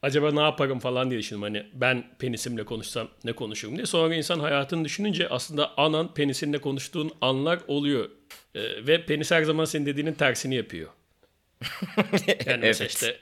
acaba 0.03 0.33
ne 0.33 0.41
yaparım 0.41 0.79
falan 0.79 1.11
diye 1.11 1.21
düşündüm. 1.21 1.43
Hani 1.43 1.67
ben 1.75 2.05
penisimle 2.19 2.65
konuşsam 2.65 3.09
ne 3.25 3.33
konuşurum 3.33 3.77
diye. 3.77 3.87
Sonra 3.87 4.15
insan 4.15 4.41
hayatını 4.41 4.85
düşününce 4.85 5.29
aslında 5.29 5.79
anan 5.79 6.15
penisinle 6.15 6.59
konuştuğun 6.59 7.11
anlar 7.21 7.59
oluyor. 7.69 8.11
Ee, 8.55 8.87
ve 8.87 9.07
penis 9.07 9.31
her 9.31 9.43
zaman 9.43 9.65
senin 9.65 9.87
dediğinin 9.87 10.13
tersini 10.15 10.55
yapıyor. 10.55 10.89
Yani 12.47 12.61
mesela 12.61 12.67
Evet. 12.67 12.81
işte 12.91 13.17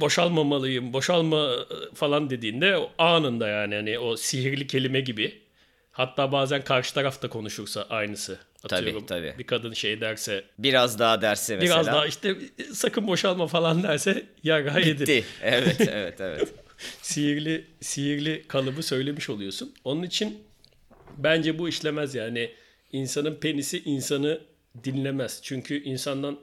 boşalmamalıyım, 0.00 0.92
boşalma 0.92 1.52
e, 1.52 1.94
falan 1.94 2.30
dediğinde 2.30 2.76
anında 2.98 3.48
yani 3.48 3.74
hani 3.74 3.98
o 3.98 4.16
sihirli 4.16 4.66
kelime 4.66 5.00
gibi. 5.00 5.42
Hatta 5.92 6.32
bazen 6.32 6.64
karşı 6.64 6.94
taraf 6.94 7.22
da 7.22 7.28
konuşursa 7.28 7.86
aynısı. 7.90 8.38
Atıyorum, 8.64 9.06
tabii. 9.06 9.34
Bir 9.38 9.44
kadın 9.44 9.72
şey 9.72 10.00
derse 10.00 10.44
Biraz 10.58 10.98
daha 10.98 11.22
derse 11.22 11.56
mesela. 11.56 11.74
biraz 11.74 11.86
daha 11.86 12.06
işte 12.06 12.36
sakın 12.72 13.06
boşalma 13.06 13.46
falan 13.46 13.82
derse 13.82 14.26
ya 14.42 14.58
yedir. 14.58 15.00
Bitti. 15.00 15.24
Evet 15.42 15.80
evet 15.92 16.20
evet. 16.20 16.48
Sihirli 17.02 17.64
sihirli 17.80 18.44
kalıbı 18.48 18.82
söylemiş 18.82 19.30
oluyorsun. 19.30 19.74
Onun 19.84 20.02
için 20.02 20.38
bence 21.16 21.58
bu 21.58 21.68
işlemez 21.68 22.14
yani. 22.14 22.50
insanın 22.92 23.34
penisi 23.34 23.82
insanı 23.84 24.40
dinlemez. 24.84 25.40
Çünkü 25.42 25.82
insandan 25.82 26.38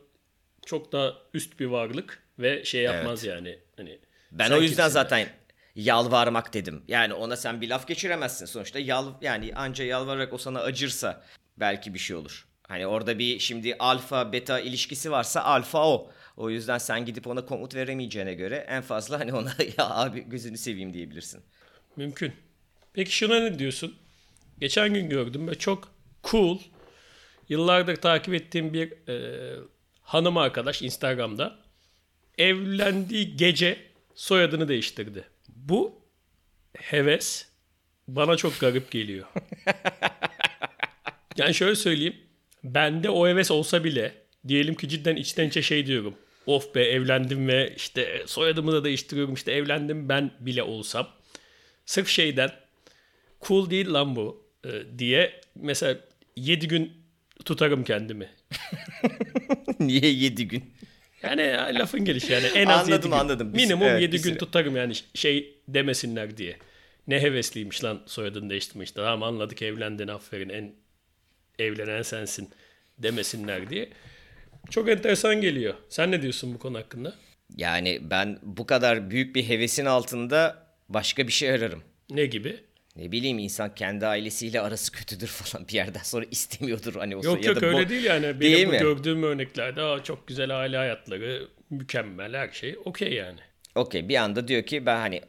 çok 0.66 0.92
daha 0.92 1.14
üst 1.34 1.60
bir 1.60 1.66
varlık 1.66 2.24
ve 2.40 2.66
şey 2.66 2.82
yapmaz 2.82 3.24
yani. 3.24 3.60
Hani 3.78 4.00
Ben 4.32 4.52
o 4.52 4.62
yüzden 4.62 4.90
zaten 4.90 5.28
yalvarmak 5.76 6.54
dedim. 6.54 6.84
Yani 6.88 7.14
ona 7.14 7.36
sen 7.36 7.62
bir 7.62 7.70
laf 7.70 7.88
geçiremezsin 7.88 8.46
sonuçta. 8.46 8.80
Yal 8.80 9.14
yani 9.22 9.56
anca 9.56 9.86
yalvararak 9.86 10.34
o 10.34 10.38
sana 10.38 10.60
acırsa 10.60 11.24
belki 11.58 11.94
bir 11.94 12.00
şey 12.00 12.16
olur. 12.16 12.48
Hani 12.68 12.88
orada 12.88 13.20
bir 13.20 13.40
şimdi 13.40 13.76
alfa 13.80 14.32
beta 14.34 14.60
ilişkisi 14.60 15.12
varsa 15.12 15.42
alfa 15.42 15.88
o. 15.88 16.12
O 16.38 16.50
yüzden 16.50 16.78
sen 16.78 17.06
gidip 17.06 17.28
ona 17.28 17.46
komut 17.46 17.76
veremeyeceğine 17.76 18.34
göre 18.34 18.66
en 18.70 18.82
fazla 18.82 19.20
hani 19.20 19.34
ona 19.34 19.50
ya 19.78 19.90
abi 19.90 20.30
gözünü 20.30 20.58
seveyim 20.58 20.94
diyebilirsin. 20.94 21.42
Mümkün. 21.96 22.34
Peki 22.94 23.16
şuna 23.16 23.40
ne 23.40 23.60
diyorsun? 23.60 23.96
Geçen 24.60 24.94
gün 24.94 25.10
gördüm 25.10 25.48
ve 25.48 25.56
çok 25.56 25.92
cool. 26.24 26.60
Yıllardır 27.50 27.96
takip 27.96 28.34
ettiğim 28.34 28.74
bir 28.74 29.10
e, 29.10 29.56
hanım 30.06 30.38
arkadaş 30.38 30.82
Instagram'da 30.82 31.60
evlendiği 32.38 33.38
gece 33.38 33.78
soyadını 34.16 34.68
değiştirdi. 34.68 35.24
Bu 35.56 36.02
heves 36.78 37.48
bana 38.08 38.38
çok 38.38 38.60
garip 38.60 38.92
geliyor. 38.92 39.28
yani 41.38 41.54
şöyle 41.54 41.76
söyleyeyim. 41.76 42.16
Bende 42.64 43.10
o 43.10 43.28
heves 43.28 43.52
olsa 43.52 43.84
bile 43.84 44.16
diyelim 44.48 44.76
ki 44.76 44.90
cidden 44.90 45.16
içten 45.16 45.48
içe 45.48 45.62
şey 45.62 45.86
diyorum. 45.86 46.16
Of 46.46 46.76
be 46.76 46.84
evlendim 46.84 47.48
ve 47.48 47.74
işte 47.78 48.24
soyadımı 48.26 48.72
da 48.72 48.84
değiştiriyorum 48.84 49.34
işte 49.34 49.52
evlendim 49.52 50.10
ben 50.10 50.32
bile 50.40 50.64
olsam. 50.64 51.08
Sırf 51.86 52.08
şeyden 52.08 52.52
cool 53.42 53.70
değil 53.70 53.94
lan 53.94 54.16
bu 54.16 54.46
e, 54.66 55.00
diye 55.00 55.42
mesela 55.56 56.00
7 56.36 56.68
gün 56.68 56.94
tutarım 57.46 57.84
kendimi. 57.84 58.30
Niye 59.80 60.12
7 60.12 60.48
gün? 60.48 60.74
Yani 61.24 61.42
ya, 61.42 61.66
lafın 61.74 62.06
gelişi 62.06 62.34
yani 62.34 62.46
en 62.46 62.66
az 62.68 62.80
Anladım, 62.80 62.94
7 62.94 63.04
gün. 63.04 63.12
anladım. 63.12 63.54
Bir- 63.54 63.58
Minimum 63.58 63.88
evet, 63.88 64.02
7 64.02 64.14
bir 64.14 64.24
gün 64.24 64.36
tutarım 64.36 64.76
yani 64.76 64.94
şey 65.14 65.58
demesinler 65.68 66.38
diye. 66.38 66.58
Ne 67.08 67.22
hevesliymiş 67.22 67.84
lan 67.84 68.02
soyadını 68.06 68.50
değiştirmiş. 68.50 68.92
Tamam 68.92 69.24
anladık 69.24 69.62
evlendin 69.62 70.08
aferin 70.08 70.50
en 70.50 70.74
evlenen 71.60 72.02
sensin 72.02 72.50
demesinler 72.98 73.70
diye. 73.70 73.90
Çok 74.70 74.90
enteresan 74.90 75.42
geliyor. 75.42 75.74
Sen 75.90 76.12
ne 76.12 76.22
diyorsun 76.22 76.54
bu 76.54 76.60
konu 76.60 76.78
hakkında? 76.78 77.14
Yani 77.58 78.00
ben 78.02 78.40
bu 78.44 78.66
kadar 78.66 79.10
büyük 79.12 79.36
bir 79.36 79.50
hevesin 79.50 79.86
altında 79.86 80.68
başka 80.90 81.28
bir 81.28 81.32
şey 81.34 81.52
ararım. 81.52 81.84
Ne 82.10 82.26
gibi? 82.26 82.58
Ne 82.96 83.12
bileyim 83.12 83.40
insan 83.40 83.76
kendi 83.76 84.08
ailesiyle 84.08 84.62
arası 84.62 84.92
kötüdür 84.92 85.28
falan 85.28 85.68
bir 85.68 85.74
yerden 85.74 86.04
sonra 86.04 86.26
istemiyordur 86.32 86.96
hani 86.96 87.16
o 87.16 87.24
Yok 87.24 87.44
ya 87.46 87.52
yok 87.54 87.62
da 87.62 87.66
öyle 87.66 87.82
bo- 87.82 87.90
değil 87.90 88.04
yani. 88.04 88.24
Benim 88.26 88.42
Değil 88.42 88.68
bu 88.68 88.72
mi? 88.72 88.78
gördüğüm 88.78 89.24
örneklerde 89.24 89.82
Aa, 89.82 90.04
çok 90.04 90.28
güzel 90.28 90.60
aile 90.60 90.78
hayatları, 90.78 91.48
mükemmel 91.70 92.34
her 92.34 92.50
şey 92.52 92.76
okey 92.86 93.14
yani. 93.14 93.40
Okey 93.76 94.10
bir 94.10 94.16
anda 94.16 94.48
diyor 94.48 94.64
ki 94.64 94.86
ben 94.86 94.98
hani 94.98 95.22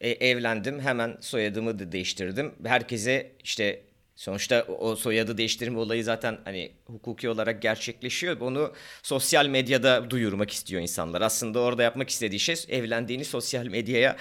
e- 0.00 0.10
evlendim 0.28 0.80
hemen 0.80 1.16
soyadımı 1.20 1.78
da 1.78 1.92
değiştirdim. 1.92 2.54
Herkese 2.64 3.32
işte 3.44 3.82
sonuçta 4.16 4.62
o 4.62 4.96
soyadı 4.96 5.38
değiştirme 5.38 5.78
olayı 5.78 6.04
zaten 6.04 6.38
hani 6.44 6.72
hukuki 6.86 7.28
olarak 7.28 7.62
gerçekleşiyor. 7.62 8.40
Onu 8.40 8.72
sosyal 9.02 9.46
medyada 9.46 10.10
duyurmak 10.10 10.50
istiyor 10.50 10.82
insanlar. 10.82 11.20
Aslında 11.22 11.60
orada 11.60 11.82
yapmak 11.82 12.10
istediği 12.10 12.40
şey 12.40 12.56
evlendiğini 12.68 13.24
sosyal 13.24 13.66
medyaya 13.66 14.16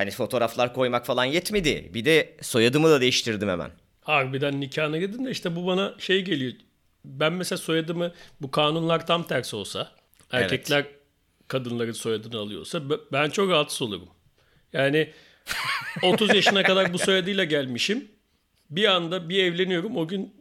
hani 0.00 0.10
fotoğraflar 0.10 0.74
koymak 0.74 1.06
falan 1.06 1.24
yetmedi. 1.24 1.90
Bir 1.94 2.04
de 2.04 2.36
soyadımı 2.42 2.90
da 2.90 3.00
değiştirdim 3.00 3.48
hemen. 3.48 3.70
Harbiden 4.00 4.60
nikahına 4.60 4.98
gidin 4.98 5.24
de 5.24 5.30
işte 5.30 5.56
bu 5.56 5.66
bana 5.66 5.94
şey 5.98 6.22
geliyor. 6.24 6.52
ben 7.04 7.32
mesela 7.32 7.58
soyadımı 7.58 8.12
bu 8.40 8.50
kanunlar 8.50 9.06
tam 9.06 9.26
tersi 9.26 9.56
olsa 9.56 9.92
erkekler 10.32 10.84
kadınların 11.48 11.92
soyadını 11.92 12.38
alıyorsa 12.38 12.82
ben 13.12 13.30
çok 13.30 13.50
rahatsız 13.50 13.82
olurum. 13.82 14.08
Yani 14.72 15.10
30 16.02 16.34
yaşına 16.34 16.62
kadar 16.62 16.92
bu 16.92 16.98
soyadıyla 16.98 17.44
gelmişim. 17.44 18.08
Bir 18.70 18.84
anda 18.84 19.28
bir 19.28 19.44
evleniyorum 19.44 19.96
o 19.96 20.08
gün 20.08 20.34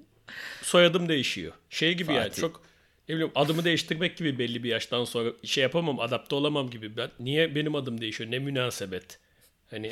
soyadım 0.62 1.10
değişiyor. 1.10 1.54
Şey 1.69 1.93
gibi 1.93 2.13
yani 2.13 2.24
Fatih. 2.24 2.41
çok 2.41 2.62
ne 3.10 3.15
bileyim 3.15 3.32
adımı 3.36 3.63
değiştirmek 3.63 4.17
gibi 4.17 4.39
belli 4.39 4.63
bir 4.63 4.69
yaştan 4.69 5.06
sonra 5.06 5.30
şey 5.43 5.62
yapamam 5.62 6.00
adapte 6.00 6.36
olamam 6.36 6.69
gibi. 6.69 6.98
Ben 6.98 7.10
niye 7.19 7.56
benim 7.56 7.76
adım 7.76 8.02
değişiyor? 8.02 8.32
Ne 8.32 8.39
münasebet. 8.39 9.19
Hani 9.71 9.91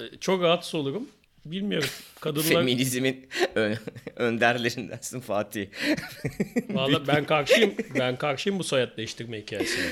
e, 0.00 0.04
çok 0.20 0.42
rahatsız 0.42 0.74
olurum. 0.74 1.08
Bilmiyorum. 1.44 1.88
Kadınlar 2.20 2.46
Feminizmin 2.48 3.28
ön- 3.54 3.78
önderlerindensin 4.16 5.20
Fatih. 5.20 5.66
Valla 6.70 7.06
ben 7.06 7.24
karşıyım. 7.24 7.74
Ben 7.98 8.16
karşıyım 8.16 8.58
bu 8.58 8.64
soyad 8.64 8.96
değiştirme 8.96 9.40
hikayesine. 9.40 9.86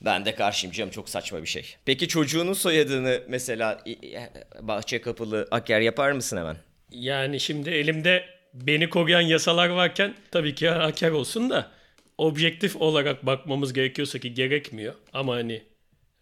Ben 0.00 0.24
de 0.24 0.34
karşıyım 0.34 0.72
canım 0.74 0.90
çok 0.90 1.08
saçma 1.08 1.42
bir 1.42 1.46
şey. 1.46 1.74
Peki 1.84 2.08
çocuğunun 2.08 2.52
soyadını 2.52 3.22
mesela 3.28 3.84
bahçe 4.60 5.00
kapılı 5.00 5.48
Aker 5.50 5.80
yapar 5.80 6.12
mısın 6.12 6.36
hemen? 6.36 6.56
Yani 6.90 7.40
şimdi 7.40 7.70
elimde 7.70 8.24
beni 8.54 8.88
koruyan 8.88 9.20
yasalar 9.20 9.68
varken 9.68 10.14
tabii 10.30 10.54
ki 10.54 10.68
haker 10.68 11.10
olsun 11.10 11.50
da 11.50 11.70
objektif 12.18 12.76
olarak 12.76 13.26
bakmamız 13.26 13.72
gerekiyorsa 13.72 14.18
ki 14.18 14.34
gerekmiyor. 14.34 14.94
Ama 15.12 15.34
hani 15.34 15.62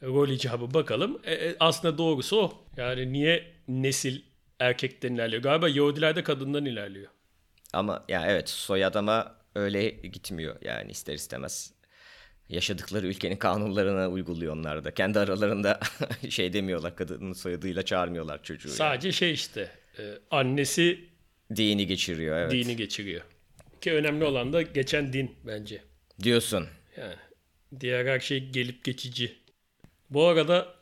rol 0.02 0.28
icabı 0.28 0.74
bakalım. 0.74 1.20
E, 1.24 1.34
e, 1.34 1.56
aslında 1.61 1.98
doğrusu 1.98 2.40
o. 2.42 2.64
Yani 2.76 3.12
niye 3.12 3.46
nesil 3.68 4.22
erkekten 4.58 5.14
ilerliyor? 5.14 5.42
Galiba 5.42 5.68
Yahudilerde 5.68 6.22
kadından 6.22 6.64
ilerliyor. 6.64 7.08
Ama 7.72 8.04
ya 8.08 8.26
evet 8.26 8.48
soyad 8.48 8.94
ama 8.94 9.37
öyle 9.54 9.90
gitmiyor 9.90 10.56
yani 10.62 10.90
ister 10.90 11.14
istemez. 11.14 11.72
Yaşadıkları 12.48 13.06
ülkenin 13.06 13.37
kanunlarına 13.37 14.08
uyguluyor 14.08 14.56
onlar 14.56 14.84
da. 14.84 14.94
Kendi 14.94 15.18
aralarında 15.18 15.80
şey 16.30 16.52
demiyorlar 16.52 16.96
kadının 16.96 17.32
soyadıyla 17.32 17.82
çağırmıyorlar 17.82 18.42
çocuğu. 18.42 18.68
yani. 18.68 18.76
Sadece 18.76 19.12
şey 19.12 19.32
işte 19.32 19.70
e, 19.98 20.02
annesi 20.30 21.08
Dini 21.56 21.87
geçiriyor 21.87 22.37
evet. 22.37 22.52
dini 22.52 22.76
geçiriyor. 22.76 23.22
Ki 23.80 23.92
önemli 23.92 24.24
olan 24.24 24.52
da 24.52 24.62
geçen 24.62 25.12
din 25.12 25.37
bence. 25.46 25.82
Diyorsun. 26.22 26.66
Yani 26.96 27.14
diğer 27.80 28.06
her 28.06 28.20
şey 28.20 28.50
gelip 28.50 28.84
geçici. 28.84 29.37
Bu 30.11 30.27
arada 30.27 30.75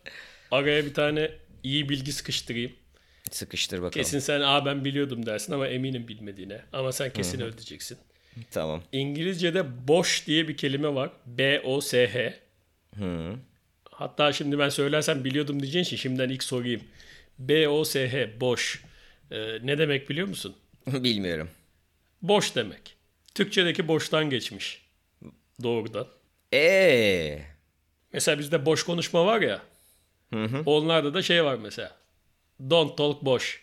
araya 0.51 0.85
bir 0.85 0.95
tane 0.95 1.31
iyi 1.63 1.89
bilgi 1.89 2.13
sıkıştırayım. 2.13 2.73
Sıkıştır 3.31 3.77
bakalım. 3.79 3.91
Kesin 3.91 4.19
sen 4.19 4.41
aa 4.41 4.65
ben 4.67 4.85
biliyordum 4.85 5.27
dersin 5.27 5.53
ama 5.53 5.69
eminim 5.69 6.09
bilmediğine. 6.09 6.61
Ama 6.73 6.93
sen 6.93 7.13
kesin 7.13 7.41
ödeyeceksin. 7.41 7.99
Tamam. 8.51 8.83
İngilizce'de 8.93 9.89
boş 9.89 10.27
diye 10.27 10.49
bir 10.49 10.57
kelime 10.57 10.95
var. 10.95 11.11
B-O-S-H. 11.27 12.35
Hatta 13.91 14.33
şimdi 14.33 14.59
ben 14.59 14.69
söylersem 14.69 15.25
biliyordum 15.25 15.61
diyeceğin 15.63 15.85
için 15.85 15.97
şimdiden 15.97 16.29
ilk 16.29 16.43
sorayım. 16.43 16.83
B-O-S-H 17.39 18.41
boş. 18.41 18.85
Ee, 19.31 19.59
ne 19.63 19.79
demek 19.79 20.11
biliyor 20.11 20.29
musun? 20.29 20.57
Bilmiyorum. 20.87 21.49
Boş 22.23 22.55
demek. 22.57 22.97
Türkçedeki 23.35 23.89
boştan 23.89 24.31
geçmiş. 24.31 24.87
Doğrudan. 25.63 26.07
Ee, 26.55 27.39
Mesela 28.17 28.39
bizde 28.39 28.67
boş 28.67 28.83
konuşma 28.83 29.27
var 29.27 29.41
ya. 29.41 29.63
Onlarda 30.67 31.15
da 31.15 31.23
şey 31.23 31.45
var 31.45 31.59
mesela. 31.63 31.97
Don't 32.71 32.99
talk 32.99 33.25
boş. 33.25 33.63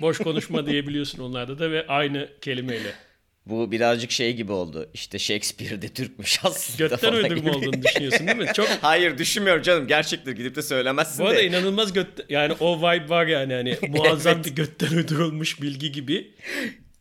boş 0.00 0.18
konuşma 0.18 0.66
diyebiliyorsun 0.66 1.18
onlarda 1.18 1.58
da 1.58 1.70
ve 1.70 1.86
aynı 1.86 2.28
kelimeyle. 2.40 2.92
bu 3.46 3.72
birazcık 3.72 4.10
şey 4.10 4.32
gibi 4.36 4.52
oldu. 4.52 4.90
İşte 4.94 5.18
Shakespeare 5.18 5.82
de 5.82 5.88
Türkmüş 5.88 6.40
aslında. 6.44 6.88
Götten 6.88 7.12
uydurma 7.12 7.50
olduğunu 7.50 7.82
düşünüyorsun 7.82 8.26
değil 8.26 8.38
mi? 8.38 8.46
Çok 8.54 8.68
Hayır 8.68 9.18
düşünmüyorum 9.18 9.62
canım. 9.62 9.86
Gerçektir. 9.86 10.32
Gidip 10.32 10.56
de 10.56 10.62
söylemezsin 10.62 11.24
bu 11.24 11.28
arada 11.28 11.38
de. 11.40 11.46
inanılmaz 11.46 11.92
göt 11.92 12.08
yani 12.28 12.52
o 12.60 12.78
vibe 12.78 13.08
var 13.08 13.26
yani 13.26 13.54
hani 13.54 13.78
muazzam 13.88 14.44
bir 14.44 14.50
götten 14.50 14.96
uydurulmuş 14.96 15.62
bilgi 15.62 15.92
gibi. 15.92 16.34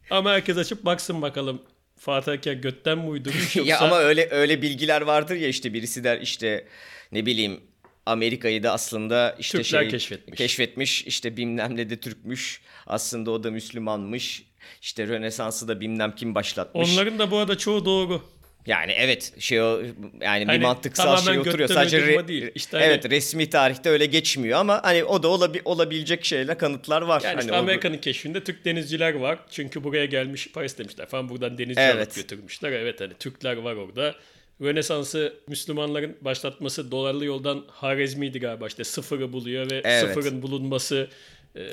Ama 0.09 0.31
herkes 0.31 0.57
açıp 0.57 0.85
baksın 0.85 1.21
bakalım 1.21 1.61
Fatih 1.99 2.31
Aker 2.31 2.53
götten 2.53 2.97
mi 2.97 3.07
uydurmuş 3.09 3.55
yoksa 3.55 3.71
Ya 3.71 3.79
ama 3.79 3.97
öyle 3.99 4.27
öyle 4.31 4.61
bilgiler 4.61 5.01
vardır 5.01 5.35
ya 5.35 5.47
işte 5.47 5.73
birisi 5.73 6.03
der 6.03 6.21
işte 6.21 6.67
ne 7.11 7.25
bileyim 7.25 7.61
Amerika'yı 8.05 8.63
da 8.63 8.71
aslında 8.71 9.35
işte 9.39 9.57
Türkler 9.57 9.81
şey 9.81 9.89
keşfetmiş. 9.89 10.37
keşfetmiş 10.37 11.03
işte 11.05 11.37
bilmem 11.37 11.75
ne 11.77 11.89
de 11.89 11.99
Türkmüş 11.99 12.61
aslında 12.87 13.31
o 13.31 13.43
da 13.43 13.51
Müslümanmış 13.51 14.43
işte 14.81 15.07
Rönesans'ı 15.07 15.67
da 15.67 15.79
bilmem 15.81 16.15
kim 16.15 16.35
başlatmış. 16.35 16.89
onların 16.91 17.19
da 17.19 17.31
bu 17.31 17.37
arada 17.37 17.57
çoğu 17.57 17.85
doğru. 17.85 18.21
Yani 18.69 18.91
evet 18.91 19.33
şey 19.41 19.61
o 19.61 19.81
yani 20.21 20.41
bir 20.41 20.45
Hani 20.47 20.59
mantıksal 20.59 21.03
tamamen 21.03 21.21
şey 21.31 21.39
oturuyor 21.39 21.69
sadece 21.69 21.97
re- 21.99 22.27
değil. 22.27 22.51
İşte 22.55 22.77
hani- 22.77 22.85
evet 22.87 23.09
resmi 23.09 23.49
tarihte 23.49 23.89
öyle 23.89 24.05
geçmiyor 24.05 24.59
ama 24.59 24.79
hani 24.83 25.03
o 25.03 25.23
da 25.23 25.27
olabi- 25.27 25.61
olabilecek 25.65 26.25
şeyler 26.25 26.57
kanıtlar 26.57 27.01
var. 27.01 27.21
Yani 27.21 27.33
hani 27.33 27.39
işte 27.41 27.53
o- 27.53 27.55
Amerika'nın 27.55 27.97
keşfinde 27.97 28.43
Türk 28.43 28.65
denizciler 28.65 29.13
var. 29.13 29.39
Çünkü 29.51 29.83
buraya 29.83 30.05
gelmiş 30.05 30.51
Paris 30.53 30.77
demişler 30.77 31.05
falan 31.05 31.29
buradan 31.29 31.57
denizci 31.57 31.81
Evet. 31.81 32.15
götürmüşler. 32.15 32.71
Evet 32.71 33.01
hani 33.01 33.13
Türkler 33.19 33.57
var 33.57 33.75
orada. 33.75 34.15
Rönesans'ı 34.61 35.33
Müslümanların 35.47 36.17
başlatması 36.21 36.91
dolarlı 36.91 37.25
yoldan 37.25 37.65
Harezmi'ydi 37.71 38.39
galiba. 38.39 38.67
İşte 38.67 38.83
sıfırı 38.83 39.33
buluyor 39.33 39.71
ve 39.71 39.81
Evet. 39.85 39.99
sıfırın 39.99 40.41
bulunması 40.41 41.07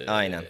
Aynen. 0.07 0.45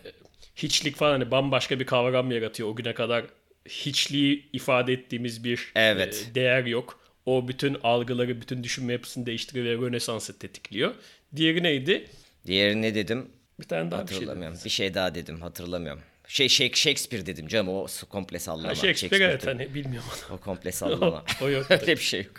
hiçlik 0.57 0.97
falan 0.97 1.11
hani 1.13 1.31
bambaşka 1.31 1.81
bir 1.81 1.87
kavram 1.87 2.31
yaratıyor. 2.31 2.69
O 2.69 2.77
güne 2.77 2.95
kadar 2.95 3.25
hiçliği 3.68 4.48
ifade 4.52 4.92
ettiğimiz 4.92 5.44
bir 5.44 5.72
Evet. 5.74 6.26
e, 6.31 6.35
değer 6.35 6.64
yok. 6.64 7.00
O 7.26 7.48
bütün 7.48 7.76
algıları, 7.83 8.40
bütün 8.40 8.64
düşünme 8.64 8.92
yapısını 8.92 9.26
değiştiriyor 9.26 9.66
ve 9.83 9.87
Rönesans'ı 9.87 10.38
tetikliyor. 10.38 10.94
Diğeri 11.37 11.62
neydi? 11.62 12.07
Diğeri 12.46 12.83
ne 12.83 12.94
dedim? 12.94 13.31
Bir 13.61 13.64
tane 13.64 13.90
daha 13.90 14.02
bir 14.02 14.09
şey 14.09 14.16
Hatırlamıyorum. 14.16 14.59
Bir 14.64 14.70
şey 14.70 14.94
daha 14.94 15.14
dedim 15.14 15.40
hatırlamıyorum. 15.40 16.02
Şey 16.29 16.46
Shak- 16.46 16.76
Shakespeare 16.76 17.26
dedim 17.26 17.48
canım 17.48 17.68
o 17.68 17.87
komple 18.09 18.38
sallama. 18.38 18.68
Ha, 18.68 18.74
Shakespeare 18.74 19.24
evet 19.24 19.42
dedim. 19.42 19.59
hani 19.59 19.74
bilmiyorum. 19.74 20.09
O 20.31 20.37
komple 20.37 20.72
sallama. 20.72 21.24
O 21.42 21.48
yoktu. 21.48 21.74
Öyle 21.81 21.92
bir 21.96 22.02
şey 22.02 22.22
yok. 22.22 22.35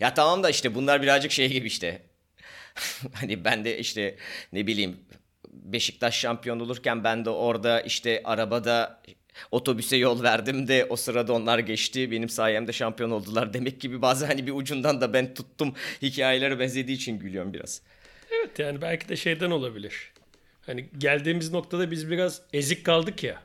Ya 0.00 0.14
tamam 0.14 0.42
da 0.42 0.50
işte 0.50 0.74
bunlar 0.74 1.02
birazcık 1.02 1.32
şey 1.32 1.48
gibi 1.52 1.66
işte. 1.66 2.02
hani 3.12 3.44
ben 3.44 3.64
de 3.64 3.78
işte 3.78 4.16
ne 4.52 4.66
bileyim 4.66 4.96
Beşiktaş 5.52 6.18
şampiyon 6.18 6.60
olurken 6.60 7.04
ben 7.04 7.24
de 7.24 7.30
orada 7.30 7.80
işte 7.80 8.20
arabada 8.24 9.02
otobüse 9.50 9.96
yol 9.96 10.22
verdim 10.22 10.68
de 10.68 10.86
o 10.88 10.96
sırada 10.96 11.32
onlar 11.32 11.58
geçti. 11.58 12.10
Benim 12.10 12.28
sayemde 12.28 12.72
şampiyon 12.72 13.10
oldular 13.10 13.52
demek 13.52 13.80
gibi 13.80 14.02
bazen 14.02 14.26
hani 14.26 14.46
bir 14.46 14.52
ucundan 14.52 15.00
da 15.00 15.12
ben 15.12 15.34
tuttum. 15.34 15.74
Hikayelere 16.02 16.58
benzediği 16.58 16.96
için 16.96 17.18
gülüyorum 17.18 17.54
biraz. 17.54 17.82
Evet 18.30 18.58
yani 18.58 18.80
belki 18.80 19.08
de 19.08 19.16
şeyden 19.16 19.50
olabilir. 19.50 20.12
Hani 20.66 20.88
geldiğimiz 20.98 21.52
noktada 21.52 21.90
biz 21.90 22.10
biraz 22.10 22.42
ezik 22.52 22.86
kaldık 22.86 23.22
ya. 23.22 23.42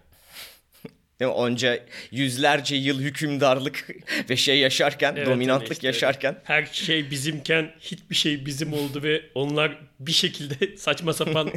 Değil 1.20 1.32
mi? 1.32 1.36
Onca 1.36 1.80
yüzlerce 2.12 2.76
yıl 2.76 3.00
hükümdarlık 3.00 3.88
ve 4.30 4.38
şey 4.38 4.60
yaşarken, 4.60 5.14
Evet, 5.18 5.28
dominantlık 5.28 5.72
işte 5.72 5.88
yaşarken 5.88 6.42
Her 6.44 6.66
şey 6.66 7.12
bizimken 7.12 7.72
hiçbir 7.80 8.16
şey 8.16 8.46
bizim 8.46 8.74
oldu 8.74 9.04
ve 9.04 9.22
onlar 9.36 9.78
bir 10.00 10.12
şekilde 10.12 10.78
saçma 10.78 11.14
sapan 11.14 11.52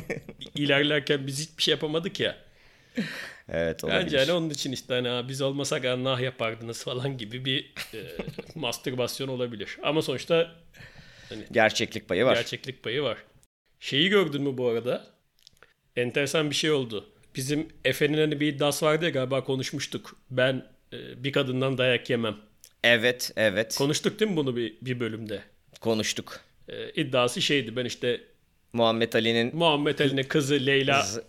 ilerlerken 0.55 1.27
biz 1.27 1.41
hiçbir 1.41 1.63
şey 1.63 1.73
yapamadık 1.73 2.21
ya. 2.21 2.37
Evet 3.53 3.85
olabilir. 3.85 4.01
Bence 4.05 4.19
hani 4.19 4.33
onun 4.33 4.51
için 4.51 4.73
işte 4.73 4.95
hani 4.95 5.11
"Aa, 5.11 5.29
biz 5.29 5.41
olmasak 5.43 5.85
Allah 5.85 6.21
yapardınız 6.21 6.85
falan 6.85 7.19
gibi 7.19 7.45
bir 7.45 7.73
e, 7.95 7.99
mastürbasyon 8.55 9.29
olabilir. 9.29 9.79
Ama 9.83 10.03
sonuçta 10.03 10.55
Gerçeklik 11.53 12.09
payı 12.09 12.25
var. 12.25 12.35
gerçeklik 12.35 12.83
payı 12.83 13.03
var. 13.03 13.19
Şeyi 13.81 14.09
gördün 14.09 14.43
mü 14.43 14.59
bu 14.59 14.69
arada? 14.69 15.07
Enteresan 15.97 16.51
bir 16.51 16.55
şey 16.55 16.71
oldu. 16.71 17.09
Bizim 17.37 17.69
Efe'nin 17.85 18.19
hani 18.19 18.41
bir 18.41 18.47
iddiası 18.53 18.87
vardı 18.87 19.05
ya 19.05 19.11
galiba 19.11 19.45
konuşmuştuk. 19.45 20.17
Ben 20.31 20.67
e, 20.93 21.25
bir 21.25 21.33
kadından 21.33 21.79
dayak 21.79 22.11
yemem. 22.11 22.37
Evet, 22.85 23.33
evet. 23.37 23.75
Konuştuk 23.79 24.21
değil 24.21 24.31
mi 24.31 24.37
bunu 24.37 24.57
bir, 24.57 24.75
bir 24.83 25.01
bölümde? 25.01 25.43
Konuştuk. 25.81 26.41
E, 26.69 26.91
iddiası 26.91 27.43
şeydi 27.43 27.77
ben 27.77 27.85
işte 27.85 28.21
Muhammed 28.73 29.13
Ali'nin 29.13 29.57
Muhammed 29.57 29.99
Ali'ne 29.99 30.23
kızı 30.23 30.67
Leyla 30.67 31.01
Z- 31.01 31.23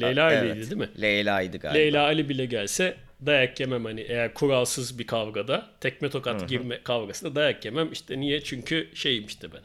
Leyla 0.00 0.24
Aa, 0.24 0.26
Ali'ydi 0.26 0.46
evet. 0.46 0.70
değil 0.70 0.76
mi? 0.76 0.88
Leyla'ydı 1.00 1.56
galiba. 1.56 1.78
Leyla 1.78 2.02
Ali 2.04 2.28
bile 2.28 2.46
gelse 2.46 2.96
dayak 3.26 3.60
yemem 3.60 3.84
hani 3.84 4.00
eğer 4.00 4.34
kuralsız 4.34 4.98
bir 4.98 5.06
kavgada 5.06 5.70
tekme 5.80 6.10
tokat 6.10 6.48
girme 6.48 6.82
kavgasında 6.82 7.34
dayak 7.34 7.64
yemem 7.64 7.92
işte 7.92 8.20
niye 8.20 8.40
çünkü 8.40 8.88
şeyim 8.94 9.26
işte 9.26 9.52
ben 9.52 9.60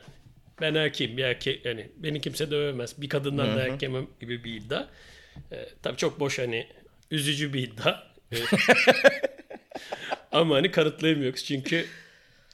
ben 0.61 0.75
erkeğim 0.75 1.17
bir 1.17 1.23
erkek 1.23 1.65
yani 1.65 1.87
beni 1.97 2.21
kimse 2.21 2.51
dövemez 2.51 3.01
bir 3.01 3.09
kadından 3.09 3.57
dayak 3.57 3.81
yemem 3.81 4.07
gibi 4.19 4.43
bir 4.43 4.53
iddia 4.53 4.87
ee, 5.51 5.69
tabii 5.83 5.97
çok 5.97 6.19
boş 6.19 6.39
hani 6.39 6.67
üzücü 7.11 7.53
bir 7.53 7.63
iddia 7.63 8.03
Ee, 8.31 8.35
ama 10.31 10.55
hani 10.55 10.71
kanıtlayamıyoruz 10.71 11.43
çünkü 11.45 11.85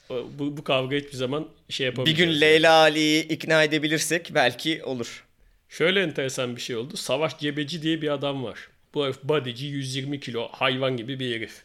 bu, 0.10 0.58
bu 0.58 0.64
kavga 0.64 0.96
hiçbir 0.96 1.18
zaman 1.18 1.48
şey 1.70 1.86
Bir 1.86 1.92
yapamayacağız. 1.92 2.32
gün 2.32 2.42
Leyla 2.42 2.72
Ali'yi 2.74 3.28
ikna 3.28 3.64
edebilirsek 3.64 4.32
belki 4.34 4.84
olur. 4.84 5.27
Şöyle 5.70 6.02
enteresan 6.02 6.56
bir 6.56 6.62
şey 6.62 6.76
oldu. 6.76 6.98
Savaş 6.98 7.40
Cebeci 7.40 7.82
diye 7.82 8.02
bir 8.02 8.10
adam 8.10 8.44
var. 8.44 8.70
Bu 8.94 9.06
herif 9.06 9.24
bodyci 9.24 9.66
120 9.66 10.20
kilo 10.20 10.48
hayvan 10.52 10.98
gibi 10.98 11.20
bir 11.20 11.36
herif. 11.36 11.64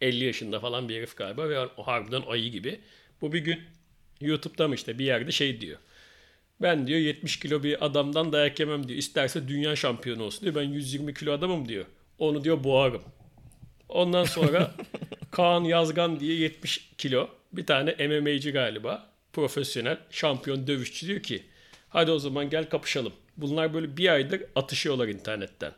50 0.00 0.24
yaşında 0.24 0.60
falan 0.60 0.88
bir 0.88 0.96
herif 0.96 1.16
galiba 1.16 1.48
ve 1.48 1.60
o 1.60 1.86
harbiden 1.86 2.22
ayı 2.28 2.50
gibi. 2.50 2.80
Bu 3.20 3.32
bir 3.32 3.38
gün 3.38 3.60
YouTube'da 4.20 4.68
mı 4.68 4.74
işte 4.74 4.98
bir 4.98 5.04
yerde 5.04 5.32
şey 5.32 5.60
diyor. 5.60 5.78
Ben 6.62 6.86
diyor 6.86 7.00
70 7.00 7.38
kilo 7.38 7.62
bir 7.62 7.86
adamdan 7.86 8.32
dayak 8.32 8.60
yemem 8.60 8.88
diyor. 8.88 8.98
İsterse 8.98 9.48
dünya 9.48 9.76
şampiyonu 9.76 10.22
olsun 10.22 10.42
diyor. 10.42 10.54
Ben 10.54 10.62
120 10.62 11.14
kilo 11.14 11.32
adamım 11.32 11.68
diyor. 11.68 11.84
Onu 12.18 12.44
diyor 12.44 12.64
boğarım. 12.64 13.02
Ondan 13.88 14.24
sonra 14.24 14.74
Kaan 15.30 15.64
Yazgan 15.64 16.20
diye 16.20 16.34
70 16.34 16.90
kilo 16.98 17.28
bir 17.52 17.66
tane 17.66 18.06
MMA'ci 18.08 18.52
galiba. 18.52 19.10
Profesyonel 19.32 19.98
şampiyon 20.10 20.66
dövüşçü 20.66 21.06
diyor 21.06 21.22
ki 21.22 21.42
hadi 21.88 22.10
o 22.10 22.18
zaman 22.18 22.50
gel 22.50 22.68
kapışalım. 22.68 23.12
Bunlar 23.36 23.74
böyle 23.74 23.96
bir 23.96 24.08
aydır 24.08 24.42
atışıyorlar 24.54 25.08
internetten. 25.08 25.72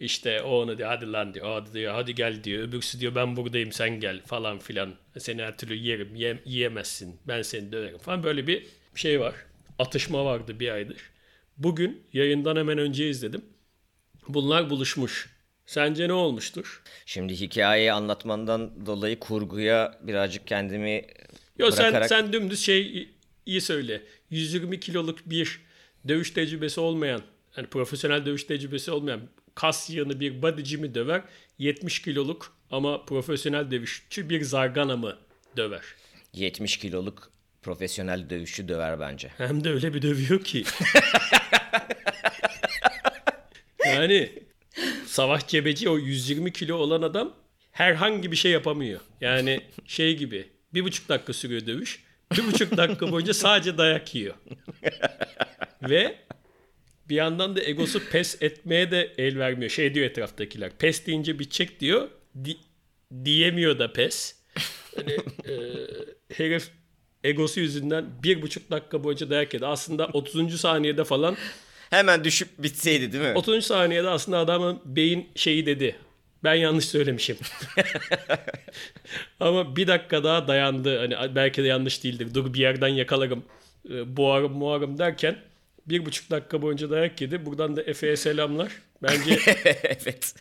İşte 0.00 0.42
o 0.42 0.62
ona 0.62 0.78
diyor 0.78 0.88
hadi 0.88 1.12
lan 1.12 1.34
diyor. 1.34 1.46
Hadi 1.46 1.72
diyor 1.74 1.94
hadi 1.94 2.14
gel 2.14 2.44
diyor. 2.44 2.62
Öbürsü 2.62 3.00
diyor 3.00 3.14
ben 3.14 3.36
buradayım 3.36 3.72
sen 3.72 4.00
gel 4.00 4.22
falan 4.26 4.58
filan. 4.58 4.94
Seni 5.18 5.42
her 5.42 5.58
türlü 5.58 5.74
yerim 5.74 6.14
yem, 6.16 6.38
yiyemezsin. 6.44 7.16
Ben 7.28 7.42
seni 7.42 7.72
döverim 7.72 7.98
falan. 7.98 8.22
Böyle 8.22 8.46
bir 8.46 8.66
şey 8.94 9.20
var. 9.20 9.34
Atışma 9.78 10.24
vardı 10.24 10.60
bir 10.60 10.68
aydır. 10.68 11.10
Bugün 11.56 12.02
yayından 12.12 12.56
hemen 12.56 12.78
önce 12.78 13.10
izledim. 13.10 13.44
Bunlar 14.28 14.70
buluşmuş. 14.70 15.30
Sence 15.66 16.08
ne 16.08 16.12
olmuştur? 16.12 16.82
Şimdi 17.06 17.40
hikayeyi 17.40 17.92
anlatmandan 17.92 18.86
dolayı 18.86 19.18
kurguya 19.18 19.98
birazcık 20.02 20.46
kendimi 20.46 21.06
Yo 21.58 21.70
sen 21.70 21.84
bırakarak... 21.84 22.08
sen 22.08 22.32
dümdüz 22.32 22.60
şey 22.60 23.08
iyi 23.46 23.60
söyle. 23.60 24.02
120 24.30 24.80
kiloluk 24.80 25.30
bir 25.30 25.60
dövüş 26.08 26.30
tecrübesi 26.30 26.80
olmayan, 26.80 27.22
yani 27.56 27.66
profesyonel 27.66 28.26
dövüş 28.26 28.44
tecrübesi 28.44 28.90
olmayan 28.90 29.20
kas 29.54 29.90
yığını 29.90 30.20
bir 30.20 30.42
bodyci 30.42 30.78
mi 30.78 30.94
döver? 30.94 31.22
70 31.58 32.02
kiloluk 32.02 32.56
ama 32.70 33.04
profesyonel 33.04 33.70
dövüşçü 33.70 34.30
bir 34.30 34.42
zargana 34.42 34.96
mı 34.96 35.18
döver? 35.56 35.82
70 36.34 36.76
kiloluk 36.76 37.30
profesyonel 37.62 38.30
dövüşçü 38.30 38.68
döver 38.68 39.00
bence. 39.00 39.28
Hem 39.36 39.64
de 39.64 39.70
öyle 39.70 39.94
bir 39.94 40.02
dövüyor 40.02 40.44
ki. 40.44 40.64
yani 43.86 44.32
Savaş 45.06 45.48
Cebeci 45.48 45.88
o 45.88 45.98
120 45.98 46.52
kilo 46.52 46.76
olan 46.76 47.02
adam 47.02 47.36
herhangi 47.70 48.32
bir 48.32 48.36
şey 48.36 48.52
yapamıyor. 48.52 49.00
Yani 49.20 49.60
şey 49.86 50.16
gibi 50.16 50.48
bir 50.74 50.84
buçuk 50.84 51.08
dakika 51.08 51.32
sürüyor 51.32 51.66
dövüş. 51.66 52.04
Bir 52.36 52.46
buçuk 52.46 52.76
dakika 52.76 53.12
boyunca 53.12 53.34
sadece 53.34 53.78
dayak 53.78 54.14
yiyor. 54.14 54.34
Ve 55.82 56.16
bir 57.08 57.14
yandan 57.14 57.56
da 57.56 57.62
egosu 57.62 58.08
pes 58.10 58.42
etmeye 58.42 58.90
de 58.90 59.12
el 59.18 59.38
vermiyor. 59.38 59.70
Şey 59.70 59.94
diyor 59.94 60.06
etraftakiler. 60.06 60.70
Pes 60.78 61.06
deyince 61.06 61.38
bitecek 61.38 61.80
diyor. 61.80 62.08
Di- 62.44 62.56
diyemiyor 63.24 63.78
da 63.78 63.92
pes. 63.92 64.36
Hani, 64.96 65.12
e, 65.48 65.54
herif 66.34 66.68
egosu 67.24 67.60
yüzünden 67.60 68.06
bir 68.22 68.42
buçuk 68.42 68.70
dakika 68.70 69.04
boyunca 69.04 69.30
dayak 69.30 69.54
yedi. 69.54 69.66
Aslında 69.66 70.06
30. 70.06 70.60
saniyede 70.60 71.04
falan 71.04 71.36
Hemen 71.90 72.24
düşüp 72.24 72.48
bitseydi 72.58 73.12
değil 73.12 73.24
mi? 73.24 73.32
30. 73.34 73.66
saniyede 73.66 74.08
aslında 74.08 74.38
adamın 74.38 74.80
beyin 74.84 75.28
şeyi 75.36 75.66
dedi. 75.66 75.96
Ben 76.44 76.54
yanlış 76.54 76.84
söylemişim. 76.84 77.36
Ama 79.40 79.76
bir 79.76 79.86
dakika 79.86 80.24
daha 80.24 80.48
dayandı. 80.48 80.98
Hani 80.98 81.34
belki 81.34 81.62
de 81.62 81.66
yanlış 81.66 82.04
değildir. 82.04 82.34
Dur 82.34 82.54
bir 82.54 82.58
yerden 82.58 82.88
yakalarım. 82.88 83.44
E, 83.90 84.16
boğarım 84.16 84.52
muarım 84.52 84.98
derken 84.98 85.36
bir 85.86 86.06
buçuk 86.06 86.30
dakika 86.30 86.62
boyunca 86.62 86.90
dayak 86.90 87.20
yedi. 87.20 87.46
Buradan 87.46 87.76
da 87.76 87.82
Efe'ye 87.82 88.16
selamlar. 88.16 88.72
Bence 89.02 89.38
evet. 89.84 90.34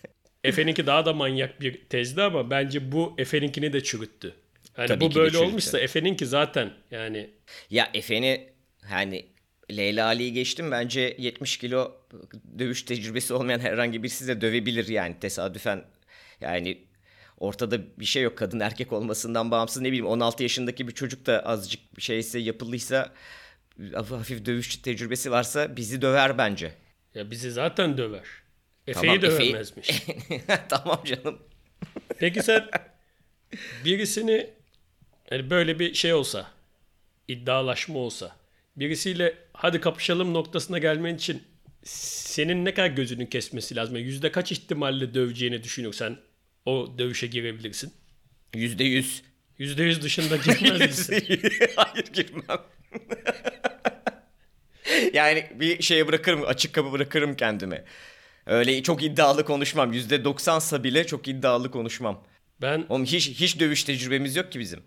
Efe'ninki 0.43 0.88
daha 0.88 1.05
da 1.05 1.13
manyak 1.13 1.62
bir 1.62 1.85
tezdi 1.85 2.21
ama 2.21 2.49
bence 2.49 2.91
bu 2.91 3.13
Efe'ninkini 3.17 3.73
de 3.73 3.83
çürüttü. 3.83 4.33
Hani 4.73 4.88
Tabii 4.88 5.01
bu 5.01 5.15
böyle 5.15 5.38
olmuşsa 5.38 5.79
Efe'ninki 5.79 6.25
zaten 6.25 6.71
yani 6.91 7.29
Ya 7.69 7.89
Efe'ni 7.93 8.49
hani 8.85 9.25
Leyla 9.71 10.05
Ali'yi 10.05 10.34
geçtim 10.34 10.71
bence 10.71 11.15
70 11.19 11.58
kilo 11.58 11.91
dövüş 12.60 12.84
tecrübesi 12.84 13.34
olmayan 13.34 13.60
herhangi 13.60 14.03
birisi 14.03 14.27
de 14.27 14.41
dövebilir 14.41 14.88
yani 14.88 15.19
tesadüfen 15.19 15.86
yani 16.41 16.77
ortada 17.39 17.99
bir 17.99 18.05
şey 18.05 18.23
yok 18.23 18.38
kadın 18.38 18.60
erkek 18.60 18.93
olmasından 18.93 19.51
bağımsız 19.51 19.82
ne 19.82 19.88
bileyim 19.88 20.05
16 20.08 20.43
yaşındaki 20.43 20.88
bir 20.88 20.93
çocuk 20.93 21.25
da 21.25 21.45
azıcık 21.45 21.97
bir 21.97 22.01
şeyse 22.01 22.39
yapıldıysa 22.39 23.13
hafif 23.93 24.45
dövüş 24.45 24.75
tecrübesi 24.77 25.32
varsa 25.32 25.75
bizi 25.77 26.01
döver 26.01 26.38
bence. 26.38 26.73
ya 27.15 27.32
bizi 27.32 27.51
zaten 27.51 27.97
döver. 27.97 28.23
Efe'yi 28.88 29.19
Tamam, 29.19 29.25
Efe'yi- 29.34 29.49
dövemezmiş. 29.51 30.03
tamam 30.69 31.03
canım. 31.05 31.39
Peki 32.17 32.43
sen 32.43 32.69
birisini 33.86 34.49
yani 35.32 35.49
böyle 35.49 35.79
bir 35.79 35.93
şey 35.93 36.13
olsa, 36.13 36.47
iddialaşma 37.27 37.99
olsa, 37.99 38.36
birisiyle 38.79 39.33
hadi 39.53 39.81
kapışalım 39.81 40.33
noktasına 40.33 40.77
gelmen 40.77 41.15
için 41.15 41.43
senin 41.83 42.65
ne 42.65 42.73
kadar 42.73 42.87
gözünün 42.87 43.25
kesmesi 43.25 43.75
lazım? 43.75 43.95
Yani 43.95 44.05
Yüzde 44.05 44.31
kaç 44.31 44.51
ihtimalle 44.51 45.13
döveceğini 45.13 45.63
düşünüyorsan 45.63 46.17
o 46.65 46.95
dövüşe 46.97 47.27
girebilirsin? 47.27 47.93
Yüzde 48.55 48.83
yüz. 48.83 49.23
Yüzde 49.57 49.83
yüz 49.83 50.01
dışında 50.01 50.35
girmez 50.45 50.81
misin? 50.81 51.41
Hayır 51.75 52.05
girmem. 52.13 52.59
yani 55.13 55.45
bir 55.55 55.81
şeye 55.81 56.07
bırakırım, 56.07 56.43
açık 56.45 56.73
kapı 56.73 56.91
bırakırım 56.91 57.35
kendime. 57.35 57.85
Öyle 58.45 58.83
çok 58.83 59.03
iddialı 59.03 59.45
konuşmam. 59.45 59.93
Yüzde 59.93 60.23
doksansa 60.23 60.83
bile 60.83 61.07
çok 61.07 61.27
iddialı 61.27 61.71
konuşmam. 61.71 62.23
Ben 62.61 62.85
Oğlum 62.89 63.05
hiç, 63.05 63.29
hiç 63.29 63.59
dövüş 63.59 63.83
tecrübemiz 63.83 64.35
yok 64.35 64.51
ki 64.51 64.59
bizim. 64.59 64.79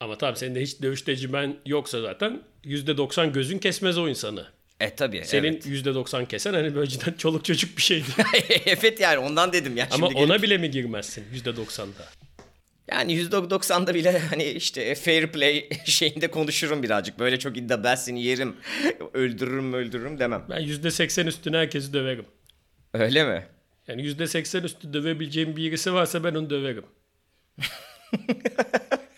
Ama 0.00 0.18
tabii 0.18 0.38
senin 0.38 0.54
de 0.54 0.60
hiç 0.62 0.82
dövüş 0.82 1.02
tecrüben 1.02 1.56
yoksa 1.66 2.00
zaten 2.00 2.42
yüzde 2.64 2.96
doksan 2.96 3.32
gözün 3.32 3.58
kesmez 3.58 3.98
o 3.98 4.08
insanı. 4.08 4.46
E 4.80 4.94
tabii. 4.94 5.22
Senin 5.24 5.52
evet. 5.52 5.66
yüzde 5.66 5.94
doksan 5.94 6.26
kesen 6.26 6.54
hani 6.54 6.74
böyle 6.74 6.90
cidden 6.90 7.12
çoluk 7.12 7.44
çocuk 7.44 7.76
bir 7.76 7.82
şeydi. 7.82 8.06
evet 8.66 9.00
yani 9.00 9.18
ondan 9.18 9.52
dedim 9.52 9.76
ya. 9.76 9.88
Ama 9.90 10.06
Şimdi 10.06 10.18
ona 10.18 10.26
gelip- 10.26 10.42
bile 10.42 10.58
mi 10.58 10.70
girmezsin 10.70 11.24
yüzde 11.32 11.56
doksanda? 11.56 12.08
Yani 12.90 13.12
yüzde 13.12 13.50
doksanda 13.50 13.94
bile 13.94 14.18
hani 14.18 14.44
işte 14.44 14.94
fair 14.94 15.26
play 15.26 15.68
şeyinde 15.84 16.30
konuşurum 16.30 16.82
birazcık. 16.82 17.18
Böyle 17.18 17.38
çok 17.38 17.56
iddia 17.56 17.84
ben 17.84 17.94
seni 17.94 18.22
yerim, 18.22 18.56
öldürürüm 19.14 19.72
öldürürüm 19.72 20.18
demem. 20.18 20.46
Ben 20.50 20.60
yüzde 20.60 20.90
seksen 20.90 21.26
üstüne 21.26 21.56
herkesi 21.56 21.92
döverim. 21.92 22.24
Öyle 22.94 23.24
mi? 23.24 23.46
Yani 23.88 24.02
yüzde 24.02 24.26
seksen 24.26 24.62
üstü 24.62 24.92
dövebileceğim 24.92 25.56
birisi 25.56 25.94
varsa 25.94 26.24
ben 26.24 26.34
onu 26.34 26.50
döverim. 26.50 26.84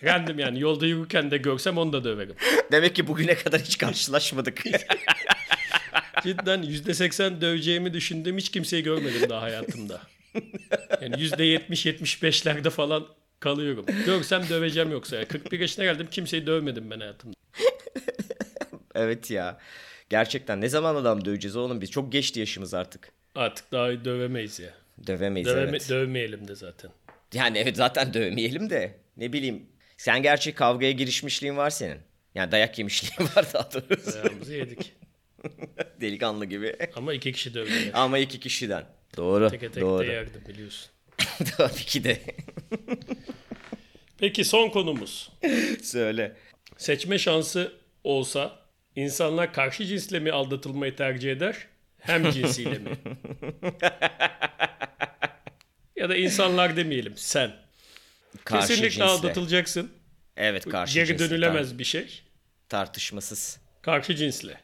Random 0.06 0.38
yani 0.38 0.60
yolda 0.60 0.86
yürürken 0.86 1.30
de 1.30 1.36
görsem 1.36 1.78
onu 1.78 1.92
da 1.92 2.04
döverim. 2.04 2.34
Demek 2.72 2.94
ki 2.96 3.06
bugüne 3.06 3.34
kadar 3.34 3.60
hiç 3.60 3.78
karşılaşmadık. 3.78 4.62
Cidden 6.22 6.62
yüzde 6.62 6.94
seksen 6.94 7.40
döveceğimi 7.40 7.94
düşündüğüm 7.94 8.36
hiç 8.38 8.50
kimseyi 8.50 8.82
görmedim 8.82 9.30
daha 9.30 9.42
hayatımda. 9.42 10.00
Yani 11.02 11.20
yüzde 11.20 11.44
yetmiş 11.44 11.86
yetmiş 11.86 12.22
beşlerde 12.22 12.70
falan 12.70 13.06
kalıyorum. 13.40 13.86
Görsem 14.06 14.42
döveceğim 14.48 14.90
yoksa. 14.90 15.16
Yani 15.16 15.26
41 15.26 15.60
yaşına 15.60 15.84
geldim 15.84 16.08
kimseyi 16.10 16.46
dövmedim 16.46 16.90
ben 16.90 17.00
hayatımda. 17.00 17.36
evet 18.94 19.30
ya. 19.30 19.58
Gerçekten 20.10 20.60
ne 20.60 20.68
zaman 20.68 20.94
adam 20.94 21.24
döveceğiz 21.24 21.56
oğlum 21.56 21.80
biz? 21.80 21.90
Çok 21.90 22.12
geçti 22.12 22.40
yaşımız 22.40 22.74
artık. 22.74 23.12
Artık 23.34 23.72
daha 23.72 24.04
dövemeyiz 24.04 24.58
ya. 24.60 24.70
Dövemeyiz 25.06 25.48
Döveme- 25.48 25.68
evet. 25.70 25.88
Dövmeyelim 25.90 26.48
de 26.48 26.54
zaten. 26.54 26.90
yani 27.34 27.58
evet 27.58 27.76
zaten 27.76 28.14
dövmeyelim 28.14 28.70
de. 28.70 28.94
Ne 29.16 29.32
bileyim. 29.32 29.66
Sen 29.96 30.22
gerçi 30.22 30.54
kavgaya 30.54 30.92
girişmişliğin 30.92 31.56
var 31.56 31.70
senin. 31.70 31.98
Yani 32.34 32.52
dayak 32.52 32.78
yemişliğin 32.78 33.30
var 33.36 33.46
daha 33.54 33.70
doğrusu. 33.72 34.12
Dayağımızı 34.12 34.54
yedik. 34.54 34.92
Delikanlı 36.00 36.44
gibi. 36.44 36.76
Ama 36.96 37.14
iki 37.14 37.32
kişi 37.32 37.54
dövdüler. 37.54 37.90
Ama 37.92 38.18
iki 38.18 38.40
kişiden. 38.40 38.84
Doğru. 39.16 39.50
Teke 39.50 39.70
tek 39.70 39.82
doğru. 39.82 40.06
de 40.06 40.12
yerdim 40.12 40.42
biliyorsun. 40.48 40.90
Tabii 41.56 41.74
ki 41.74 42.04
de. 42.04 42.20
Peki 44.18 44.44
son 44.44 44.68
konumuz. 44.68 45.32
Söyle. 45.82 46.36
Seçme 46.76 47.18
şansı 47.18 47.72
olsa 48.04 48.58
insanlar 48.96 49.52
karşı 49.52 49.84
cinsle 49.86 50.20
mi 50.20 50.32
aldatılmayı 50.32 50.96
tercih 50.96 51.32
eder? 51.32 51.66
Hem 51.98 52.30
cinsiyle 52.30 52.78
mi? 52.78 52.90
ya 55.96 56.08
da 56.08 56.16
insanlar 56.16 56.76
demeyelim 56.76 57.12
sen. 57.16 57.65
Karşı 58.44 58.68
Kesinlikle 58.68 58.90
cinsle. 58.90 59.04
aldatılacaksın. 59.04 59.90
Evet 60.36 60.68
karşı 60.68 60.94
Geri 60.94 61.06
cinsle. 61.06 61.30
dönülemez 61.30 61.78
bir 61.78 61.84
şey. 61.84 62.02
Tar- 62.02 62.20
tartışmasız. 62.68 63.60
Karşı 63.82 64.14
cinsle. 64.16 64.60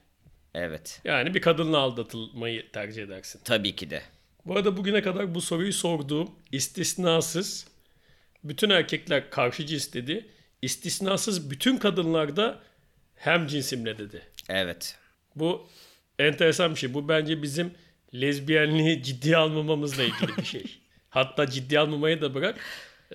Evet. 0.54 1.00
Yani 1.04 1.35
bir 1.35 1.40
kadınla 1.40 1.78
aldatılmayı 1.78 2.72
tercih 2.72 3.02
edersin. 3.02 3.40
Tabii 3.44 3.76
ki 3.76 3.90
de. 3.90 4.02
Bu 4.44 4.56
arada 4.56 4.76
bugüne 4.76 5.02
kadar 5.02 5.35
bu 5.35 5.40
soruyu 5.40 5.72
sorduğum 5.72 6.30
istisnasız 6.52 7.66
bütün 8.44 8.70
erkekler 8.70 9.30
karşı 9.30 9.66
cins 9.66 9.92
dedi. 9.92 10.26
İstisnasız 10.62 11.50
bütün 11.50 11.76
kadınlar 11.76 12.37
da 12.37 12.61
hem 13.16 13.46
cinsimle 13.46 13.98
dedi. 13.98 14.22
Evet. 14.48 14.96
Bu 15.37 15.68
enteresan 16.18 16.74
bir 16.74 16.80
şey. 16.80 16.94
Bu 16.94 17.08
bence 17.08 17.42
bizim 17.42 17.74
lezbiyenliği 18.14 19.02
ciddiye 19.02 19.37
almamamızla 19.37 20.02
ilgili 20.02 20.37
bir 20.37 20.44
şey. 20.44 20.64
Hatta 21.11 21.50
ciddiye 21.50 21.80
almamayı 21.80 22.20
da 22.20 22.35
bırak. 22.35 22.61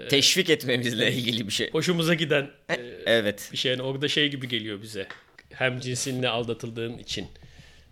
Teşvik 0.09 0.49
etmemizle 0.49 1.11
ilgili 1.13 1.47
bir 1.47 1.53
şey. 1.53 1.71
Hoşumuza 1.71 2.13
giden 2.13 2.49
e, 2.69 2.73
Evet. 3.05 3.49
bir 3.51 3.57
şey. 3.57 3.71
Yani 3.71 3.81
orada 3.81 4.07
şey 4.07 4.29
gibi 4.29 4.47
geliyor 4.47 4.81
bize. 4.81 5.07
Hem 5.53 5.79
cinsinle 5.79 6.29
aldatıldığın 6.29 6.97
için. 6.97 7.27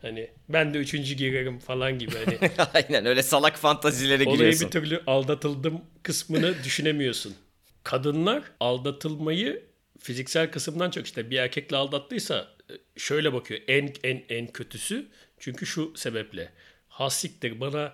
Hani 0.01 0.27
ben 0.49 0.73
de 0.73 0.77
üçüncü 0.77 1.13
girerim 1.13 1.59
falan 1.59 1.99
gibi. 1.99 2.11
Hani 2.25 2.51
Aynen 2.73 3.05
öyle 3.05 3.23
salak 3.23 3.57
fantazilere 3.57 4.23
olayı 4.23 4.37
giriyorsun. 4.37 4.67
bir 4.67 4.71
türlü 4.71 5.01
aldatıldım 5.07 5.81
kısmını 6.03 6.63
düşünemiyorsun. 6.63 7.35
Kadınlar 7.83 8.43
aldatılmayı 8.59 9.63
fiziksel 9.99 10.51
kısımdan 10.51 10.91
çok 10.91 11.05
işte 11.05 11.29
bir 11.29 11.37
erkekle 11.37 11.77
aldattıysa 11.77 12.47
e, 12.69 12.73
şöyle 12.99 13.33
bakıyor. 13.33 13.59
En 13.67 13.93
en 14.03 14.23
en 14.29 14.47
kötüsü 14.47 15.05
çünkü 15.39 15.65
şu 15.65 15.93
sebeple. 15.97 16.51
Hassiktir 16.89 17.59
bana 17.59 17.93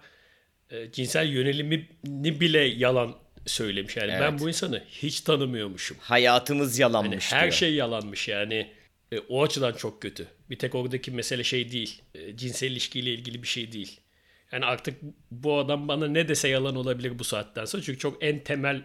e, 0.69 0.91
cinsel 0.91 1.27
yönelimini 1.27 2.39
bile 2.39 2.59
yalan 2.59 3.15
söylemiş. 3.45 3.97
Yani 3.97 4.07
ben 4.11 4.31
Evet. 4.31 4.39
bu 4.41 4.47
insanı 4.49 4.83
hiç 4.89 5.21
tanımıyormuşum. 5.21 5.97
Hayatımız 6.01 6.79
yalanmış 6.79 7.31
her 7.33 7.41
diyor. 7.41 7.51
şey 7.53 7.73
yalanmış 7.73 8.27
yani. 8.27 8.71
E, 9.11 9.19
o 9.19 9.43
açıdan 9.43 9.73
çok 9.73 10.01
kötü. 10.01 10.27
Bir 10.49 10.59
tek 10.59 10.75
oradaki 10.75 11.11
mesele 11.11 11.43
şey 11.43 11.71
değil. 11.71 12.01
E, 12.15 12.37
cinsel 12.37 12.71
ilişkiyle 12.71 13.13
ilgili 13.13 13.43
bir 13.43 13.47
şey 13.47 13.71
değil. 13.71 13.99
Yani 14.51 14.65
artık 14.65 15.01
bu 15.31 15.57
adam 15.59 15.87
bana 15.87 16.07
ne 16.07 16.27
dese 16.27 16.47
yalan 16.47 16.75
olabilir 16.75 17.19
bu 17.19 17.23
saatten 17.23 17.65
sonra. 17.65 17.83
Çünkü 17.83 17.99
çok 17.99 18.23
en 18.23 18.43
temel 18.43 18.81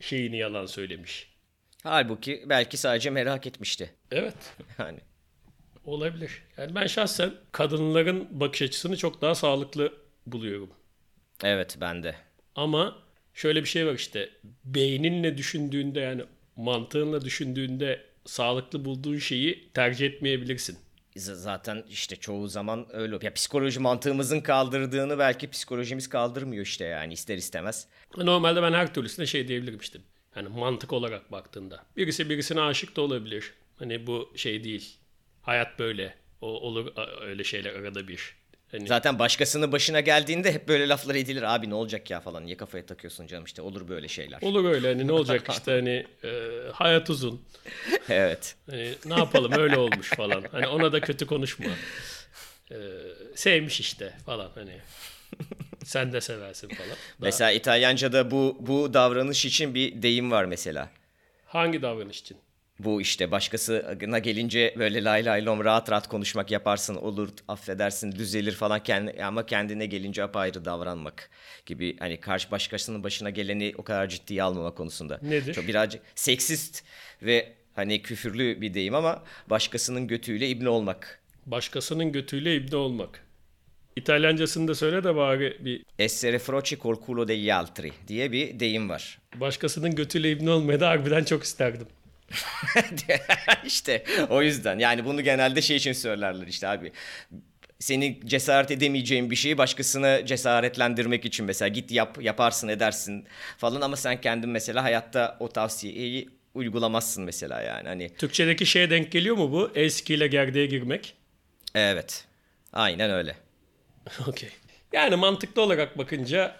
şeyini 0.00 0.36
yalan 0.38 0.66
söylemiş. 0.66 1.28
Halbuki 1.82 2.44
belki 2.46 2.76
sadece 2.76 3.10
merak 3.10 3.46
etmişti. 3.46 3.90
Evet. 4.10 4.34
Yani 4.78 4.98
Olabilir. 5.84 6.42
Yani 6.56 6.74
ben 6.74 6.86
şahsen 6.86 7.32
kadınların 7.52 8.28
bakış 8.40 8.62
açısını 8.62 8.96
çok 8.96 9.22
daha 9.22 9.34
sağlıklı 9.34 9.92
buluyorum. 10.26 10.70
evet 11.44 11.76
ben 11.80 12.02
de. 12.02 12.14
Ama 12.54 12.98
şöyle 13.38 13.62
bir 13.62 13.68
şey 13.68 13.86
var 13.86 13.94
işte. 13.94 14.30
Beyninle 14.64 15.38
düşündüğünde 15.38 16.00
yani 16.00 16.22
mantığınla 16.56 17.24
düşündüğünde 17.24 18.04
sağlıklı 18.24 18.84
bulduğun 18.84 19.18
şeyi 19.18 19.68
tercih 19.74 20.06
etmeyebilirsin. 20.06 20.78
Z- 21.16 21.34
Zaten 21.34 21.84
işte 21.90 22.16
çoğu 22.16 22.48
zaman 22.48 22.86
öyle. 22.92 23.18
Ya 23.22 23.34
psikoloji 23.34 23.80
mantığımızın 23.80 24.40
kaldırdığını 24.40 25.18
belki 25.18 25.50
psikolojimiz 25.50 26.08
kaldırmıyor 26.08 26.64
işte 26.64 26.84
yani 26.84 27.12
ister 27.12 27.36
istemez. 27.36 27.88
Normalde 28.16 28.62
ben 28.62 28.72
her 28.72 28.94
türlüsüne 28.94 29.26
şey 29.26 29.48
diyebilirim 29.48 29.78
işte. 29.80 29.98
Hani 30.30 30.48
mantık 30.48 30.92
olarak 30.92 31.32
baktığında. 31.32 31.84
Birisi 31.96 32.30
birisine 32.30 32.60
aşık 32.60 32.96
da 32.96 33.00
olabilir. 33.00 33.52
Hani 33.76 34.06
bu 34.06 34.32
şey 34.36 34.64
değil. 34.64 34.96
Hayat 35.42 35.78
böyle. 35.78 36.14
O, 36.40 36.46
olur 36.46 36.92
öyle 37.22 37.44
şeyler 37.44 37.74
arada 37.74 38.08
bir. 38.08 38.37
Hani 38.72 38.88
Zaten 38.88 39.18
başkasının 39.18 39.72
başına 39.72 40.00
geldiğinde 40.00 40.52
hep 40.52 40.68
böyle 40.68 40.88
laflar 40.88 41.14
edilir. 41.14 41.42
Abi 41.54 41.70
ne 41.70 41.74
olacak 41.74 42.10
ya 42.10 42.20
falan. 42.20 42.46
Niye 42.46 42.56
kafaya 42.56 42.86
takıyorsun 42.86 43.26
canım 43.26 43.44
işte 43.44 43.62
olur 43.62 43.88
böyle 43.88 44.08
şeyler. 44.08 44.38
olur 44.42 44.64
öyle 44.64 44.88
hani 44.88 45.06
ne 45.06 45.12
olacak 45.18 45.46
işte 45.50 45.72
hani 45.72 46.06
e, 46.24 46.30
hayat 46.72 47.10
uzun. 47.10 47.42
evet. 48.08 48.54
Hani 48.70 48.94
ne 49.04 49.14
yapalım 49.14 49.52
öyle 49.52 49.76
olmuş 49.76 50.08
falan. 50.08 50.44
Hani 50.52 50.66
ona 50.66 50.92
da 50.92 51.00
kötü 51.00 51.26
konuşma. 51.26 51.66
E, 52.70 52.76
sevmiş 53.34 53.80
işte 53.80 54.12
falan 54.26 54.50
hani. 54.54 54.78
Sen 55.84 56.12
de 56.12 56.20
seversin 56.20 56.68
falan. 56.68 56.88
Daha- 56.90 56.96
Mesela 57.18 57.50
İtalyanca'da 57.50 58.30
bu 58.30 58.56
bu 58.60 58.94
davranış 58.94 59.44
için 59.44 59.74
bir 59.74 60.02
deyim 60.02 60.30
var 60.30 60.44
mesela. 60.44 60.90
hangi 61.46 61.82
davranış 61.82 62.20
için? 62.20 62.36
Bu 62.80 63.00
işte 63.00 63.30
başkasına 63.30 64.18
gelince 64.18 64.74
böyle 64.78 65.04
lay 65.04 65.24
lay 65.24 65.44
lom 65.44 65.64
rahat 65.64 65.90
rahat 65.90 66.08
konuşmak 66.08 66.50
yaparsın 66.50 66.94
olur 66.94 67.28
affedersin 67.48 68.12
düzelir 68.12 68.52
falan 68.52 68.82
kendi, 68.82 69.24
ama 69.24 69.46
kendine 69.46 69.86
gelince 69.86 70.22
apayrı 70.22 70.64
davranmak 70.64 71.30
gibi 71.66 71.96
hani 71.98 72.20
karşı 72.20 72.50
başkasının 72.50 73.04
başına 73.04 73.30
geleni 73.30 73.74
o 73.78 73.82
kadar 73.82 74.08
ciddiye 74.08 74.42
almama 74.42 74.74
konusunda. 74.74 75.18
Nedir? 75.22 75.54
Çok 75.54 75.68
birazcık 75.68 76.02
seksist 76.14 76.84
ve 77.22 77.52
hani 77.74 78.02
küfürlü 78.02 78.60
bir 78.60 78.74
deyim 78.74 78.94
ama 78.94 79.22
başkasının 79.50 80.06
götüyle 80.06 80.48
ibne 80.48 80.68
olmak. 80.68 81.20
Başkasının 81.46 82.12
götüyle 82.12 82.56
ibne 82.56 82.76
olmak. 82.76 83.24
İtalyancasını 83.96 84.68
da 84.68 84.74
söyle 84.74 85.04
de 85.04 85.16
bari 85.16 85.58
bir 85.64 85.82
Essere 85.98 86.38
froci 86.38 86.78
col 86.78 86.96
culo 87.06 87.28
degli 87.28 87.54
altri 87.54 87.92
diye 88.08 88.32
bir 88.32 88.60
deyim 88.60 88.88
var. 88.88 89.18
başkasının 89.34 89.94
götüyle 89.94 90.30
ibne 90.30 90.50
olmayı 90.50 90.80
da 90.80 90.88
harbiden 90.88 91.24
çok 91.24 91.42
isterdim. 91.42 91.86
işte 93.64 94.04
o 94.30 94.42
yüzden 94.42 94.78
yani 94.78 95.04
bunu 95.04 95.22
genelde 95.22 95.62
şey 95.62 95.76
için 95.76 95.92
söylerler 95.92 96.46
işte 96.46 96.68
abi 96.68 96.92
seni 97.78 98.20
cesaret 98.26 98.70
edemeyeceğin 98.70 99.30
bir 99.30 99.36
şeyi 99.36 99.58
başkasına 99.58 100.26
cesaretlendirmek 100.26 101.24
için 101.24 101.46
mesela 101.46 101.68
git 101.68 101.90
yap 101.90 102.22
yaparsın 102.22 102.68
edersin 102.68 103.26
falan 103.58 103.80
ama 103.80 103.96
sen 103.96 104.20
kendin 104.20 104.50
mesela 104.50 104.84
hayatta 104.84 105.36
o 105.40 105.48
tavsiyeyi 105.48 106.28
uygulamazsın 106.54 107.24
mesela 107.24 107.62
yani 107.62 107.88
hani 107.88 108.14
Türkçedeki 108.14 108.66
şeye 108.66 108.90
denk 108.90 109.12
geliyor 109.12 109.36
mu 109.36 109.52
bu? 109.52 109.70
Eskiyle 109.74 110.26
gerdeğe 110.26 110.66
girmek. 110.66 111.14
evet 111.74 112.24
aynen 112.72 113.10
öyle. 113.10 113.36
Okey. 114.28 114.50
Yani 114.92 115.16
mantıklı 115.16 115.62
olarak 115.62 115.98
bakınca 115.98 116.56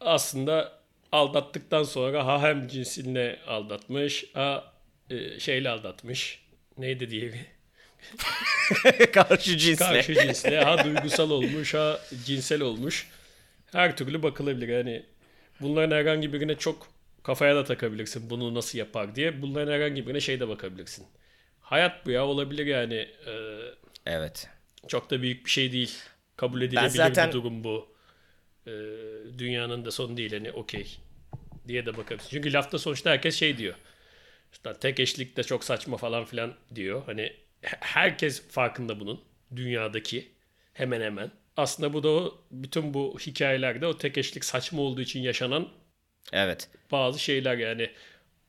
aslında 0.00 0.72
aldattıktan 1.12 1.82
sonra 1.82 2.26
ha 2.26 2.42
hem 2.42 2.68
cinsinle 2.68 3.38
aldatmış 3.46 4.24
ha 4.34 4.69
e, 5.10 5.40
şeyle 5.40 5.68
aldatmış. 5.68 6.42
Neydi 6.78 7.10
diğeri? 7.10 7.40
Karşı 9.12 9.58
cinsle. 9.58 9.84
Karşı 9.84 10.14
cinsle 10.14 10.60
ha 10.64 10.84
duygusal 10.84 11.30
olmuş 11.30 11.74
ha 11.74 12.00
cinsel 12.26 12.60
olmuş. 12.62 13.08
Her 13.72 13.96
türlü 13.96 14.22
bakılabilir. 14.22 14.68
Yani 14.68 15.02
bunların 15.60 15.96
herhangi 15.96 16.32
birine 16.32 16.54
çok 16.54 16.88
kafaya 17.22 17.56
da 17.56 17.64
takabilirsin. 17.64 18.30
Bunu 18.30 18.54
nasıl 18.54 18.78
yapar 18.78 19.14
diye. 19.16 19.42
Bunların 19.42 19.72
herhangi 19.72 20.06
birine 20.06 20.20
şey 20.20 20.40
de 20.40 20.48
bakabilirsin. 20.48 21.06
Hayat 21.60 22.06
bu 22.06 22.10
ya 22.10 22.26
olabilir 22.26 22.66
yani. 22.66 22.94
Ee, 23.26 23.32
Evet. 24.06 24.48
çok 24.88 25.10
da 25.10 25.22
büyük 25.22 25.44
bir 25.46 25.50
şey 25.50 25.72
değil. 25.72 25.98
Kabul 26.36 26.62
edilebilir 26.62 26.88
zaten- 26.90 27.28
bir 27.28 27.32
durum 27.32 27.64
bu. 27.64 27.88
Ee, 28.66 28.70
dünyanın 29.38 29.84
da 29.84 29.90
sonu 29.90 30.16
değil 30.16 30.32
hani 30.32 30.52
okey 30.52 30.96
diye 31.68 31.86
de 31.86 31.96
bakabilirsin. 31.96 32.30
Çünkü 32.30 32.52
lafta 32.52 32.78
sonuçta 32.78 33.10
herkes 33.10 33.36
şey 33.36 33.58
diyor. 33.58 33.74
İşte 34.52 34.72
tek 34.80 35.00
eşlik 35.00 35.36
de 35.36 35.42
çok 35.42 35.64
saçma 35.64 35.96
falan 35.96 36.24
filan 36.24 36.54
diyor. 36.74 37.02
Hani 37.06 37.22
he- 37.62 37.76
herkes 37.80 38.48
farkında 38.48 39.00
bunun. 39.00 39.20
Dünyadaki 39.56 40.28
hemen 40.72 41.00
hemen. 41.00 41.30
Aslında 41.56 41.92
bu 41.92 42.02
da 42.02 42.08
o 42.08 42.44
bütün 42.50 42.94
bu 42.94 43.18
hikayelerde 43.26 43.86
o 43.86 43.98
tek 43.98 44.18
eşlik 44.18 44.44
saçma 44.44 44.82
olduğu 44.82 45.00
için 45.00 45.20
yaşanan 45.22 45.68
Evet. 46.32 46.68
bazı 46.92 47.18
şeyler 47.18 47.56
yani 47.58 47.90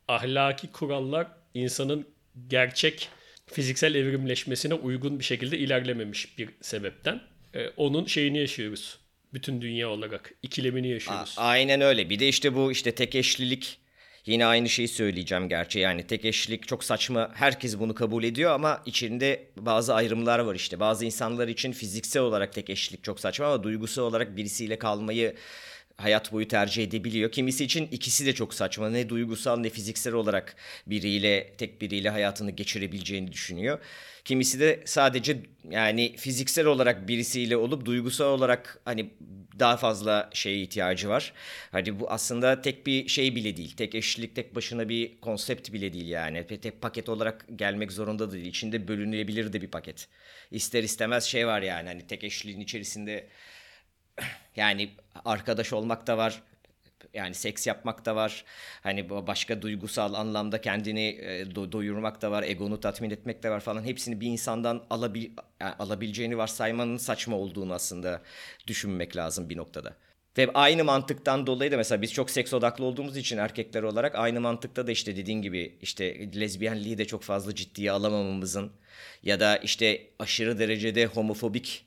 ahlaki 0.08 0.72
kurallar 0.72 1.26
insanın 1.54 2.08
gerçek 2.48 3.08
fiziksel 3.46 3.94
evrimleşmesine 3.94 4.74
uygun 4.74 5.18
bir 5.18 5.24
şekilde 5.24 5.58
ilerlememiş 5.58 6.38
bir 6.38 6.48
sebepten. 6.60 7.20
Ee, 7.54 7.68
onun 7.76 8.04
şeyini 8.06 8.38
yaşıyoruz. 8.38 8.98
Bütün 9.34 9.60
dünya 9.62 9.88
olarak 9.90 10.34
ikilemini 10.42 10.86
A- 10.86 10.90
yaşıyoruz. 10.90 11.34
aynen 11.38 11.80
öyle. 11.80 12.10
Bir 12.10 12.18
de 12.18 12.28
işte 12.28 12.54
bu 12.54 12.72
işte 12.72 12.94
tek 12.94 13.14
eşlilik 13.14 13.78
yine 14.26 14.46
aynı 14.46 14.68
şeyi 14.68 14.88
söyleyeceğim 14.88 15.48
gerçi. 15.48 15.78
Yani 15.78 16.06
tek 16.06 16.24
eşlilik 16.24 16.68
çok 16.68 16.84
saçma. 16.84 17.30
Herkes 17.34 17.78
bunu 17.78 17.94
kabul 17.94 18.24
ediyor 18.24 18.50
ama 18.50 18.82
içinde 18.86 19.46
bazı 19.56 19.94
ayrımlar 19.94 20.38
var 20.38 20.54
işte. 20.54 20.80
Bazı 20.80 21.04
insanlar 21.04 21.48
için 21.48 21.72
fiziksel 21.72 22.22
olarak 22.22 22.52
tek 22.52 22.70
eşlilik 22.70 23.04
çok 23.04 23.20
saçma 23.20 23.46
ama 23.46 23.62
duygusal 23.62 24.02
olarak 24.02 24.36
birisiyle 24.36 24.78
kalmayı 24.78 25.34
hayat 25.96 26.32
boyu 26.32 26.48
tercih 26.48 26.84
edebiliyor. 26.84 27.32
Kimisi 27.32 27.64
için 27.64 27.88
ikisi 27.90 28.26
de 28.26 28.32
çok 28.34 28.54
saçma. 28.54 28.90
Ne 28.90 29.08
duygusal 29.08 29.58
ne 29.58 29.70
fiziksel 29.70 30.14
olarak 30.14 30.56
biriyle 30.86 31.52
tek 31.58 31.80
biriyle 31.80 32.10
hayatını 32.10 32.50
geçirebileceğini 32.50 33.32
düşünüyor. 33.32 33.78
Kimisi 34.24 34.60
de 34.60 34.82
sadece 34.84 35.36
yani 35.70 36.16
fiziksel 36.16 36.66
olarak 36.66 37.08
birisiyle 37.08 37.56
olup 37.56 37.84
duygusal 37.84 38.26
olarak 38.26 38.80
hani 38.84 39.10
daha 39.58 39.76
fazla 39.76 40.30
şeye 40.32 40.62
ihtiyacı 40.62 41.08
var. 41.08 41.32
Hani 41.72 42.00
bu 42.00 42.10
aslında 42.10 42.62
tek 42.62 42.86
bir 42.86 43.08
şey 43.08 43.36
bile 43.36 43.56
değil. 43.56 43.76
Tek 43.76 43.94
eşlilik 43.94 44.36
tek 44.36 44.54
başına 44.54 44.88
bir 44.88 45.20
konsept 45.20 45.72
bile 45.72 45.92
değil 45.92 46.08
yani. 46.08 46.46
Tek 46.46 46.80
paket 46.80 47.08
olarak 47.08 47.46
gelmek 47.56 47.92
zorunda 47.92 48.28
da 48.30 48.32
değil. 48.32 48.46
İçinde 48.46 48.88
bölünebilir 48.88 49.52
de 49.52 49.62
bir 49.62 49.68
paket. 49.68 50.08
İster 50.50 50.82
istemez 50.82 51.24
şey 51.24 51.46
var 51.46 51.62
yani 51.62 51.88
hani 51.88 52.06
tek 52.06 52.24
eşliliğin 52.24 52.60
içerisinde 52.60 53.26
yani 54.56 54.90
arkadaş 55.24 55.72
olmak 55.72 56.06
da 56.06 56.18
var. 56.18 56.42
Yani 57.14 57.34
seks 57.34 57.66
yapmak 57.66 58.04
da 58.06 58.16
var. 58.16 58.44
Hani 58.82 59.10
başka 59.10 59.62
duygusal 59.62 60.14
anlamda 60.14 60.60
kendini 60.60 61.08
e, 61.08 61.42
do- 61.42 61.72
doyurmak 61.72 62.22
da 62.22 62.30
var. 62.30 62.42
Egonu 62.42 62.80
tatmin 62.80 63.10
etmek 63.10 63.42
de 63.42 63.50
var 63.50 63.60
falan. 63.60 63.84
Hepsini 63.84 64.20
bir 64.20 64.26
insandan 64.26 64.84
alabil 64.90 65.30
yani 65.60 65.74
alabileceğini 65.78 66.38
varsaymanın 66.38 66.96
saçma 66.96 67.36
olduğunu 67.36 67.74
aslında 67.74 68.22
düşünmek 68.66 69.16
lazım 69.16 69.50
bir 69.50 69.56
noktada. 69.56 69.96
Ve 70.38 70.50
aynı 70.54 70.84
mantıktan 70.84 71.46
dolayı 71.46 71.72
da 71.72 71.76
mesela 71.76 72.02
biz 72.02 72.12
çok 72.12 72.30
seks 72.30 72.54
odaklı 72.54 72.84
olduğumuz 72.84 73.16
için 73.16 73.38
erkekler 73.38 73.82
olarak 73.82 74.14
aynı 74.14 74.40
mantıkta 74.40 74.86
da 74.86 74.92
işte 74.92 75.16
dediğin 75.16 75.42
gibi 75.42 75.78
işte 75.82 76.30
lezbiyenliği 76.40 76.98
de 76.98 77.04
çok 77.04 77.22
fazla 77.22 77.54
ciddiye 77.54 77.92
alamamamızın 77.92 78.72
ya 79.22 79.40
da 79.40 79.56
işte 79.56 80.06
aşırı 80.18 80.58
derecede 80.58 81.06
homofobik 81.06 81.84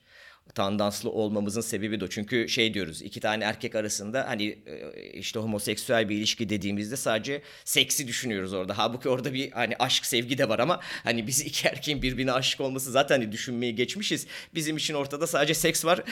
tandanslı 0.53 1.09
olmamızın 1.09 1.61
sebebi 1.61 1.99
de 1.99 2.05
o. 2.05 2.07
Çünkü 2.07 2.49
şey 2.49 2.73
diyoruz 2.73 3.01
iki 3.01 3.19
tane 3.19 3.43
erkek 3.43 3.75
arasında 3.75 4.27
hani 4.27 4.59
e, 4.65 5.11
işte 5.13 5.39
homoseksüel 5.39 6.09
bir 6.09 6.15
ilişki 6.15 6.49
dediğimizde 6.49 6.95
sadece 6.95 7.41
seksi 7.65 8.07
düşünüyoruz 8.07 8.53
orada. 8.53 8.77
Halbuki 8.77 9.09
orada 9.09 9.33
bir 9.33 9.51
hani 9.51 9.75
aşk 9.79 10.05
sevgi 10.05 10.37
de 10.37 10.49
var 10.49 10.59
ama 10.59 10.79
hani 11.03 11.27
biz 11.27 11.41
iki 11.41 11.67
erkeğin 11.67 12.01
birbirine 12.01 12.31
aşık 12.31 12.61
olması 12.61 12.91
zaten 12.91 13.21
hani 13.21 13.31
düşünmeyi 13.31 13.75
geçmişiz. 13.75 14.27
Bizim 14.53 14.77
için 14.77 14.93
ortada 14.93 15.27
sadece 15.27 15.53
seks 15.53 15.85
var. 15.85 16.03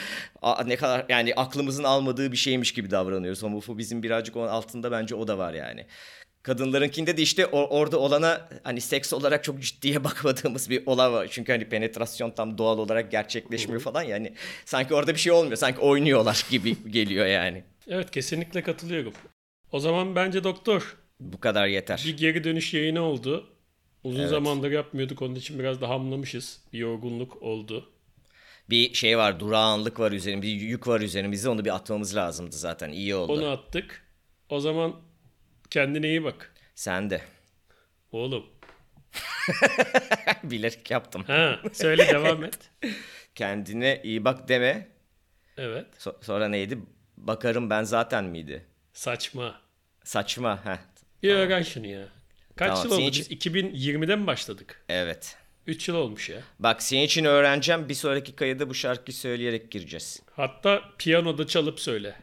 A, 0.42 0.64
ne 0.64 0.76
kadar 0.76 1.06
yani 1.08 1.34
aklımızın 1.34 1.84
almadığı 1.84 2.32
bir 2.32 2.36
şeymiş 2.36 2.72
gibi 2.72 2.90
davranıyoruz. 2.90 3.42
Homofobizm 3.42 4.02
birazcık 4.02 4.36
onun 4.36 4.48
altında 4.48 4.92
bence 4.92 5.14
o 5.14 5.28
da 5.28 5.38
var 5.38 5.54
yani. 5.54 5.86
Kadınlarınkinde 6.44 7.16
de 7.16 7.22
işte 7.22 7.42
or- 7.42 7.68
orada 7.68 7.98
olana 7.98 8.48
hani 8.62 8.80
seks 8.80 9.12
olarak 9.12 9.44
çok 9.44 9.60
ciddiye 9.62 10.04
bakmadığımız 10.04 10.70
bir 10.70 10.86
olay 10.86 11.12
var. 11.12 11.28
Çünkü 11.30 11.52
hani 11.52 11.68
penetrasyon 11.68 12.30
tam 12.30 12.58
doğal 12.58 12.78
olarak 12.78 13.10
gerçekleşmiyor 13.10 13.80
falan 13.80 14.02
yani. 14.02 14.34
Sanki 14.64 14.94
orada 14.94 15.14
bir 15.14 15.18
şey 15.20 15.32
olmuyor. 15.32 15.56
Sanki 15.56 15.80
oynuyorlar 15.80 16.46
gibi 16.50 16.76
geliyor 16.90 17.26
yani. 17.26 17.64
Evet 17.88 18.10
kesinlikle 18.10 18.62
katılıyorum. 18.62 19.12
O 19.72 19.80
zaman 19.80 20.16
bence 20.16 20.44
doktor 20.44 20.96
Bu 21.20 21.40
kadar 21.40 21.66
yeter. 21.66 22.02
bir 22.06 22.16
geri 22.16 22.44
dönüş 22.44 22.74
yayını 22.74 23.02
oldu. 23.02 23.46
Uzun 24.04 24.20
Evet. 24.20 24.30
zamandır 24.30 24.70
yapmıyorduk 24.70 25.22
onun 25.22 25.34
için 25.34 25.58
biraz 25.58 25.80
da 25.80 25.88
hamlamışız. 25.88 26.60
Bir 26.72 26.78
yorgunluk 26.78 27.42
oldu. 27.42 27.90
Bir 28.70 28.94
şey 28.94 29.18
var, 29.18 29.40
durağanlık 29.40 30.00
var 30.00 30.12
üzerimizde, 30.12 30.46
bir 30.48 30.60
yük 30.60 30.88
var 30.88 31.00
üzerimizde. 31.00 31.48
Onu 31.48 31.64
bir 31.64 31.74
atmamız 31.74 32.16
lazımdı 32.16 32.56
zaten. 32.56 32.90
İyi 32.90 33.14
oldu. 33.14 33.32
Onu 33.32 33.48
attık. 33.48 34.02
O 34.48 34.60
zaman 34.60 34.94
kendine 35.74 36.08
iyi 36.08 36.24
bak. 36.24 36.52
Sen 36.74 37.10
de. 37.10 37.20
Oğlum. 38.12 38.46
Bilerek 40.44 40.90
yaptım. 40.90 41.24
Ha, 41.26 41.60
söyle 41.72 42.08
devam 42.08 42.44
et. 42.44 42.58
Kendine 43.34 44.00
iyi 44.04 44.24
bak 44.24 44.48
deme. 44.48 44.88
Evet. 45.56 45.86
So- 45.98 46.24
sonra 46.24 46.48
neydi? 46.48 46.78
Bakarım 47.16 47.70
ben 47.70 47.82
zaten 47.82 48.24
miydi? 48.24 48.64
Saçma. 48.92 49.60
Saçma. 50.04 50.64
Heh. 50.66 50.78
Bir 51.22 51.34
öğren 51.34 51.62
şunu 51.62 51.86
ya. 51.86 52.08
Kaç 52.56 52.68
Tamam, 52.68 52.84
yıl 52.84 52.90
oldu? 52.92 52.96
senin 53.00 53.12
Biz 53.12 53.30
için- 53.30 53.50
2020'de 53.50 54.16
mi 54.16 54.26
başladık? 54.26 54.84
Evet. 54.88 55.36
3 55.66 55.88
yıl 55.88 55.94
olmuş 55.96 56.28
ya. 56.28 56.40
Bak 56.58 56.82
senin 56.82 57.02
için 57.02 57.24
öğreneceğim. 57.24 57.88
Bir 57.88 57.94
sonraki 57.94 58.36
kayıda 58.36 58.68
bu 58.70 58.74
şarkıyı 58.74 59.14
söyleyerek 59.14 59.70
gireceğiz. 59.70 60.22
Hatta 60.36 60.82
piyanoda 60.98 61.46
çalıp 61.46 61.80
söyle. 61.80 62.14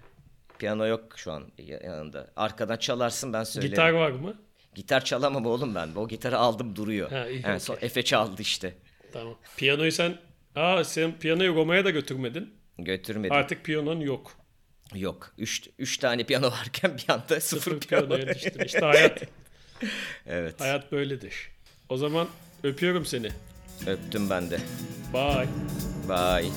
Piyano 0.61 0.87
yok 0.87 1.13
şu 1.15 1.31
an 1.31 1.43
yanında. 1.83 2.27
Arkadan 2.35 2.77
çalarsın 2.77 3.33
ben 3.33 3.43
söylerim. 3.43 3.69
Gitar 3.71 3.89
var 3.91 4.11
mı? 4.11 4.41
Gitar 4.75 5.05
çalamam 5.05 5.45
oğlum 5.45 5.75
ben. 5.75 5.89
O 5.95 6.07
gitarı 6.07 6.37
aldım 6.37 6.75
duruyor. 6.75 7.11
Ha, 7.11 7.27
iyi, 7.27 7.41
Ha, 7.41 7.59
son- 7.59 7.75
okey. 7.75 7.85
Efe 7.87 8.03
çaldı 8.03 8.41
işte. 8.41 8.73
Tamam. 9.13 9.35
Piyanoyu 9.57 9.91
sen... 9.91 10.17
Aa 10.55 10.83
sen 10.83 11.19
piyanoyu 11.19 11.55
Roma'ya 11.55 11.85
da 11.85 11.89
götürmedin. 11.89 12.53
Götürmedim. 12.77 13.31
Artık 13.35 13.63
piyanon 13.65 13.99
yok. 13.99 14.31
Yok. 14.95 15.33
Üç, 15.37 15.69
üç 15.79 15.97
tane 15.97 16.23
piyano 16.23 16.51
varken 16.51 16.97
bir 16.97 17.13
anda 17.13 17.41
sıfır, 17.41 17.41
Sıfır 17.41 17.79
piyano. 17.79 18.07
piyanoya 18.07 18.35
düştün. 18.35 18.59
İşte 18.65 18.79
hayat, 18.79 19.23
evet. 20.27 20.61
hayat 20.61 20.91
böyledir. 20.91 21.49
O 21.89 21.97
zaman 21.97 22.27
öpüyorum 22.63 23.05
seni. 23.05 23.29
Öptüm 23.87 24.29
ben 24.29 24.49
de. 24.49 24.59
Bye. 25.13 25.47
Bye. 26.09 26.49